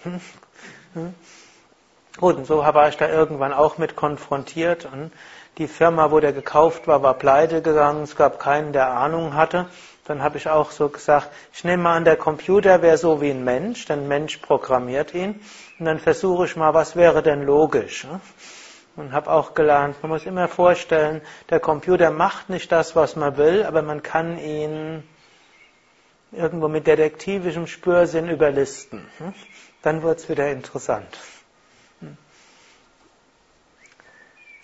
Gut, 2.18 2.38
und 2.38 2.46
so 2.46 2.60
war 2.60 2.88
ich 2.88 2.96
da 2.96 3.10
irgendwann 3.10 3.52
auch 3.52 3.78
mit 3.78 3.98
konfrontiert. 3.98 4.86
Und 4.86 5.12
die 5.58 5.68
Firma, 5.68 6.12
wo 6.12 6.22
der 6.22 6.32
gekauft 6.32 6.88
war, 6.88 7.04
war 7.04 7.16
pleite 7.16 7.62
gegangen. 7.62 8.04
Es 8.04 8.16
gab 8.16 8.40
keinen, 8.40 8.72
der 8.72 8.88
Ahnung 8.88 9.34
hatte. 9.36 9.68
Dann 10.06 10.24
habe 10.24 10.38
ich 10.38 10.48
auch 10.48 10.72
so 10.72 10.88
gesagt, 10.90 11.30
ich 11.54 11.64
nehme 11.66 11.84
mal 11.84 11.98
an, 11.98 12.06
der 12.06 12.16
Computer 12.16 12.82
wäre 12.82 12.98
so 12.98 13.22
wie 13.22 13.32
ein 13.32 13.44
Mensch, 13.44 13.86
denn 13.86 14.08
Mensch 14.08 14.38
programmiert 14.38 15.14
ihn. 15.14 15.42
Und 15.78 15.86
dann 15.86 16.00
versuche 16.00 16.46
ich 16.46 16.56
mal, 16.56 16.74
was 16.74 16.96
wäre 16.96 17.22
denn 17.22 17.44
logisch? 17.44 18.08
Und 18.96 19.12
habe 19.12 19.32
auch 19.32 19.56
gelernt, 19.56 19.96
man 20.04 20.12
muss 20.12 20.26
immer 20.26 20.48
vorstellen, 20.48 21.22
der 21.50 21.60
Computer 21.60 22.12
macht 22.12 22.50
nicht 22.50 22.72
das, 22.72 22.96
was 22.96 23.16
man 23.16 23.38
will, 23.38 23.64
aber 23.64 23.82
man 23.82 24.04
kann 24.04 24.38
ihn 24.38 25.04
irgendwo 26.32 26.68
mit 26.68 26.86
detektivischem 26.86 27.66
Spürsinn 27.68 28.30
überlisten. 28.30 29.08
Dann 29.82 30.04
wird 30.04 30.20
es 30.20 30.30
wieder 30.30 30.52
interessant. 30.52 31.18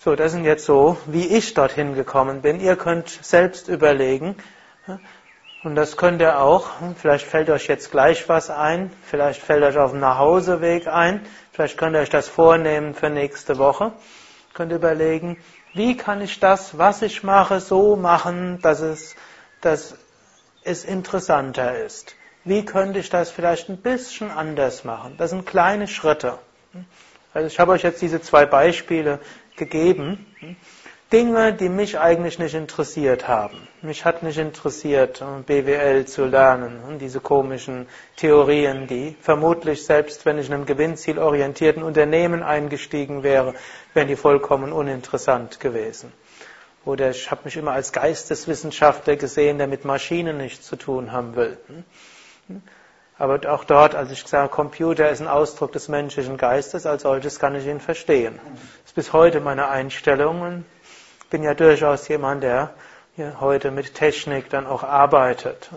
So, 0.01 0.15
das 0.15 0.31
sind 0.31 0.45
jetzt 0.45 0.65
so, 0.65 0.97
wie 1.07 1.27
ich 1.27 1.53
dorthin 1.55 1.93
gekommen 1.93 2.41
bin. 2.41 2.61
Ihr 2.61 2.77
könnt 2.77 3.09
selbst 3.09 3.67
überlegen? 3.67 4.37
Und 5.61 5.75
das 5.75 5.97
könnt 5.97 6.21
ihr 6.21 6.39
auch, 6.39 6.69
vielleicht 6.95 7.27
fällt 7.27 7.49
euch 7.49 7.67
jetzt 7.67 7.91
gleich 7.91 8.29
was 8.29 8.49
ein, 8.49 8.93
vielleicht 9.03 9.41
fällt 9.41 9.61
euch 9.63 9.77
auf 9.77 9.91
dem 9.91 9.99
Nachhauseweg 9.99 10.87
ein, 10.87 11.25
vielleicht 11.51 11.77
könnt 11.77 11.97
ihr 11.97 11.99
euch 11.99 12.09
das 12.09 12.29
vornehmen 12.29 12.93
für 12.93 13.09
nächste 13.09 13.57
Woche. 13.57 13.91
Könnt 14.59 14.73
ihr 14.73 14.75
überlegen, 14.75 15.37
wie 15.73 15.95
kann 15.95 16.19
ich 16.19 16.41
das, 16.41 16.77
was 16.77 17.01
ich 17.01 17.23
mache, 17.23 17.61
so 17.61 17.95
machen, 17.95 18.59
dass 18.61 18.81
es, 18.81 19.15
dass 19.61 19.95
es 20.65 20.83
interessanter 20.83 21.81
ist? 21.81 22.17
Wie 22.43 22.65
könnte 22.65 22.99
ich 22.99 23.09
das 23.09 23.31
vielleicht 23.31 23.69
ein 23.69 23.77
bisschen 23.77 24.29
anders 24.29 24.83
machen? 24.83 25.15
Das 25.17 25.29
sind 25.29 25.45
kleine 25.45 25.87
Schritte. 25.87 26.39
Also 27.33 27.47
ich 27.47 27.57
habe 27.57 27.71
euch 27.71 27.83
jetzt 27.83 28.01
diese 28.01 28.21
zwei 28.21 28.45
Beispiele 28.45 29.19
gegeben. 29.55 30.25
Dinge, 31.11 31.53
die 31.53 31.69
mich 31.69 31.97
eigentlich 31.99 32.37
nicht 32.37 32.53
interessiert 32.53 33.27
haben. 33.27 33.67
Mich 33.81 34.05
hat 34.05 34.21
nicht 34.21 34.37
interessiert, 34.37 35.23
BWL 35.47 36.05
zu 36.05 36.25
lernen 36.25 36.83
und 36.87 36.99
diese 36.99 37.19
komischen 37.19 37.87
Theorien, 38.15 38.85
die 38.85 39.15
vermutlich 39.19 39.83
selbst, 39.83 40.27
wenn 40.27 40.37
ich 40.37 40.49
in 40.49 40.53
einem 40.53 40.67
gewinnzielorientierten 40.67 41.81
Unternehmen 41.81 42.43
eingestiegen 42.43 43.23
wäre, 43.23 43.55
wären 43.95 44.07
die 44.07 44.15
vollkommen 44.15 44.71
uninteressant 44.71 45.59
gewesen. 45.59 46.13
Oder 46.85 47.09
ich 47.09 47.31
habe 47.31 47.41
mich 47.45 47.57
immer 47.57 47.71
als 47.71 47.91
Geisteswissenschaftler 47.91 49.15
gesehen, 49.15 49.57
der 49.57 49.65
mit 49.65 49.85
Maschinen 49.85 50.37
nichts 50.37 50.67
zu 50.67 50.75
tun 50.75 51.11
haben 51.11 51.35
will. 51.35 51.57
Aber 53.17 53.51
auch 53.51 53.63
dort, 53.63 53.95
als 53.95 54.11
ich 54.11 54.23
sage, 54.25 54.49
Computer 54.49 55.09
ist 55.09 55.21
ein 55.21 55.27
Ausdruck 55.27 55.71
des 55.71 55.89
menschlichen 55.89 56.37
Geistes, 56.37 56.85
als 56.85 57.01
solches 57.01 57.39
kann 57.39 57.55
ich 57.55 57.65
ihn 57.65 57.79
verstehen. 57.79 58.39
Das 58.53 58.91
ist 58.91 58.95
bis 58.95 59.11
heute 59.11 59.41
meine 59.41 59.69
Einstellung 59.69 60.63
bin 61.29 61.43
ja 61.43 61.53
durchaus 61.53 62.07
jemand, 62.07 62.43
der 62.43 62.73
heute 63.39 63.71
mit 63.71 63.95
Technik 63.95 64.49
dann 64.49 64.65
auch 64.65 64.83
arbeitet. 64.83 65.69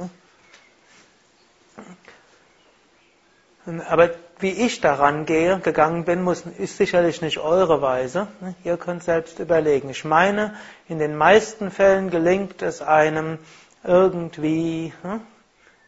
Aber 3.88 4.10
wie 4.40 4.50
ich 4.50 4.80
daran 4.80 5.24
gehe, 5.24 5.60
gegangen 5.60 6.04
bin, 6.04 6.22
muss, 6.22 6.42
ist 6.58 6.76
sicherlich 6.76 7.22
nicht 7.22 7.38
eure 7.38 7.80
Weise. 7.80 8.26
Ihr 8.64 8.76
könnt 8.76 9.04
selbst 9.04 9.38
überlegen. 9.38 9.88
Ich 9.90 10.04
meine, 10.04 10.56
in 10.88 10.98
den 10.98 11.16
meisten 11.16 11.70
Fällen 11.70 12.10
gelingt 12.10 12.60
es 12.60 12.82
einem 12.82 13.38
irgendwie 13.84 14.92
hm, 15.02 15.20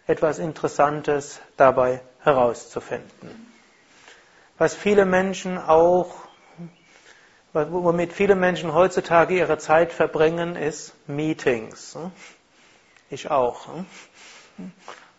etwas 0.07 0.38
Interessantes 0.38 1.40
dabei 1.57 2.00
herauszufinden. 2.20 3.53
Was 4.57 4.74
viele 4.74 5.05
Menschen 5.05 5.59
auch 5.59 6.14
womit 7.55 8.12
viele 8.12 8.35
Menschen 8.35 8.75
heutzutage 8.75 9.35
ihre 9.35 9.59
Zeit 9.59 9.93
verbringen, 9.93 10.57
ist 10.57 10.95
Meetings. 11.09 11.97
Ich 13.11 13.31
auch. 13.31 13.69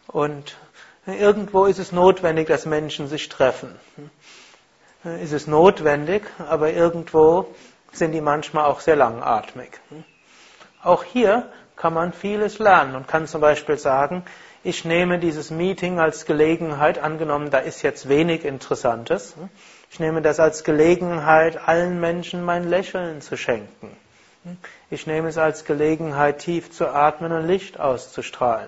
Und 0.08 0.58
irgendwo 1.06 1.65
ist 1.65 1.80
es 1.80 1.91
notwendig, 1.91 2.48
dass 2.48 2.65
Menschen 2.65 3.08
sich 3.08 3.30
treffen. 3.30 3.80
Ist 5.21 5.34
es 5.34 5.48
notwendig, 5.48 6.24
aber 6.39 6.71
irgendwo 6.71 7.48
sind 7.91 8.12
die 8.12 8.21
manchmal 8.21 8.65
auch 8.65 8.82
sehr 8.82 8.95
langatmig. 8.95 9.80
Auch 10.84 11.04
hier 11.04 11.50
kann 11.76 11.93
man 11.93 12.12
vieles 12.12 12.60
lernen 12.60 12.95
und 12.95 13.08
kann 13.08 13.28
zum 13.28 13.41
Beispiel 13.41 13.78
sagen, 13.78 14.26
ich 14.63 14.84
nehme 14.84 15.19
dieses 15.19 15.52
Meeting 15.52 16.00
als 16.00 16.26
Gelegenheit, 16.26 16.98
angenommen, 16.98 17.52
da 17.52 17.60
ist 17.60 17.84
jetzt 17.84 18.10
wenig 18.10 18.43
Interessantes, 18.43 19.36
ich 19.95 19.99
nehme 20.01 20.21
das 20.21 20.41
als 20.41 20.65
Gelegenheit, 20.65 21.69
allen 21.69 22.01
Menschen 22.01 22.43
mein 22.43 22.67
Lächeln 22.67 23.21
zu 23.21 23.38
schenken. 23.38 23.95
Ich 24.89 25.08
nehme 25.08 25.29
es 25.29 25.38
als 25.38 25.63
Gelegenheit, 25.63 26.39
tief 26.39 26.69
zu 26.69 26.89
atmen 26.89 27.31
und 27.31 27.47
Licht 27.47 27.79
auszustrahlen. 27.79 28.67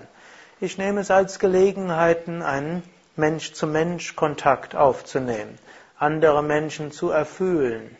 Ich 0.58 0.78
nehme 0.78 1.02
es 1.02 1.10
als 1.10 1.38
Gelegenheit, 1.38 2.28
einen 2.28 2.82
Mensch-zu-Mensch-Kontakt 3.16 4.74
aufzunehmen, 4.74 5.58
andere 5.98 6.42
Menschen 6.42 6.92
zu 6.92 7.10
erfühlen 7.10 7.94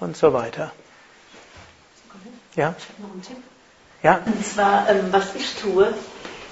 und 0.00 0.16
so 0.16 0.32
weiter. 0.32 0.72
Ja? 2.56 2.74
Ich 2.78 2.88
habe 2.88 3.02
noch 3.02 3.12
einen 3.12 3.22
Tipp. 3.22 3.36
Ja? 4.02 4.22
Und 4.24 4.46
zwar, 4.46 4.88
ähm, 4.88 5.08
was 5.10 5.34
ich 5.34 5.56
tue, 5.56 5.92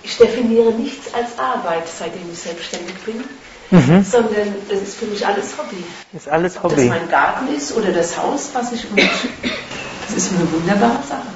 ich 0.03 0.19
definiere 0.19 0.73
nichts 0.73 1.15
als 1.15 1.39
Arbeit, 1.39 1.89
seitdem 1.89 2.31
ich 2.31 2.41
selbstständig 2.41 2.99
bin 3.07 3.25
mhm. 3.71 4.05
sondern 4.05 4.55
das 4.69 4.81
ist 4.81 4.99
für 4.99 5.07
mich 5.07 5.27
alles 5.27 5.57
Hobby. 5.59 5.85
Das 6.13 6.23
ist 6.23 6.29
alles 6.29 6.63
Hobby. 6.63 6.75
Ob 6.75 6.81
das 6.81 6.89
mein 6.89 7.09
Garten 7.09 7.49
ist 7.55 7.77
oder 7.77 7.93
das 7.93 8.17
Haus, 8.17 8.51
was 8.53 8.73
ich 8.73 8.89
und 8.91 8.99
das 8.99 10.17
ist 10.17 10.33
eine 10.33 10.51
wunderbare 10.53 11.03
Sache. 11.03 11.27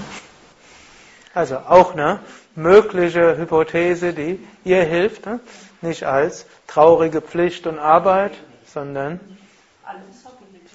Also 1.33 1.57
auch 1.57 1.95
eine 1.95 2.21
mögliche 2.55 3.37
Hypothese, 3.37 4.13
die 4.13 4.39
ihr 4.65 4.85
hilft, 4.85 5.27
ne? 5.27 5.41
nicht 5.81 6.05
als 6.05 6.47
traurige 6.67 7.21
Pflicht 7.21 7.67
und 7.67 7.79
Arbeit, 7.79 8.33
sondern 8.73 9.21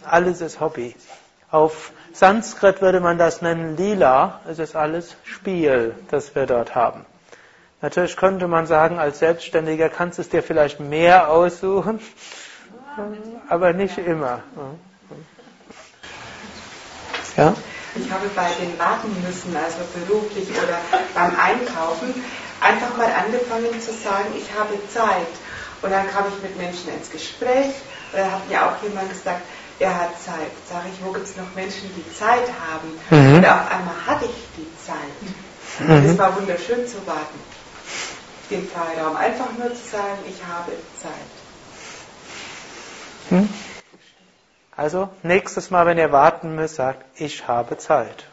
alles 0.05 0.41
ist 0.41 0.59
Hobby. 0.59 0.95
Auf 1.51 1.91
Sanskrit 2.13 2.81
würde 2.81 2.99
man 2.99 3.17
das 3.17 3.41
nennen 3.41 3.77
Lila, 3.77 4.41
es 4.49 4.59
ist 4.59 4.75
alles 4.75 5.15
Spiel, 5.23 5.95
das 6.11 6.35
wir 6.35 6.45
dort 6.45 6.75
haben. 6.75 7.05
Natürlich 7.81 8.17
könnte 8.17 8.47
man 8.47 8.67
sagen, 8.67 8.99
als 8.99 9.19
Selbstständiger 9.19 9.89
kannst 9.89 10.17
du 10.17 10.21
es 10.21 10.29
dir 10.29 10.43
vielleicht 10.43 10.79
mehr 10.79 11.29
aussuchen, 11.29 11.99
aber 13.47 13.73
nicht 13.73 13.97
immer. 13.97 14.41
Ja? 17.37 17.55
Ich 17.95 18.11
habe 18.11 18.27
bei 18.35 18.49
den 18.61 18.77
warten 18.77 19.15
müssen, 19.25 19.55
also 19.55 19.79
beruflich 19.93 20.49
oder 20.51 20.77
beim 21.15 21.39
Einkaufen, 21.39 22.13
einfach 22.61 22.95
mal 22.97 23.07
angefangen 23.07 23.79
zu 23.79 23.91
sagen, 23.93 24.27
ich 24.37 24.47
habe 24.57 24.75
Zeit. 24.89 25.33
Und 25.81 25.91
dann 25.91 26.07
kam 26.09 26.25
ich 26.27 26.43
mit 26.43 26.57
Menschen 26.57 26.93
ins 26.93 27.09
Gespräch. 27.09 27.73
Und 28.11 28.19
dann 28.19 28.31
hat 28.31 28.49
mir 28.49 28.65
auch 28.65 28.83
jemand 28.83 29.09
gesagt, 29.09 29.41
er 29.79 29.95
hat 29.95 30.21
Zeit. 30.21 30.51
Sag 30.69 30.83
ich, 30.91 31.03
wo 31.03 31.11
gibt 31.13 31.25
es 31.25 31.37
noch 31.37 31.55
Menschen, 31.55 31.89
die 31.95 32.13
Zeit 32.13 32.47
haben? 32.69 32.99
Mhm. 33.09 33.35
Und 33.37 33.45
auf 33.45 33.71
einmal 33.71 33.95
hatte 34.05 34.25
ich 34.25 34.47
die 34.57 34.67
Zeit. 34.85 35.87
Mhm. 35.87 35.95
Und 35.95 36.05
es 36.05 36.17
war 36.17 36.35
wunderschön 36.35 36.85
zu 36.85 36.97
warten. 37.07 37.39
Den 38.49 38.67
Freiraum. 38.67 39.15
Einfach 39.15 39.57
nur 39.57 39.73
zu 39.73 39.87
sagen, 39.89 40.19
ich 40.27 40.43
habe 40.45 40.71
Zeit. 40.99 41.11
Mhm. 43.29 43.49
Also 44.75 45.09
nächstes 45.23 45.69
Mal, 45.71 45.85
wenn 45.85 45.97
ihr 45.97 46.11
warten 46.11 46.55
müsst, 46.55 46.75
sagt, 46.75 47.03
ich 47.19 47.47
habe 47.47 47.77
Zeit. 47.77 48.25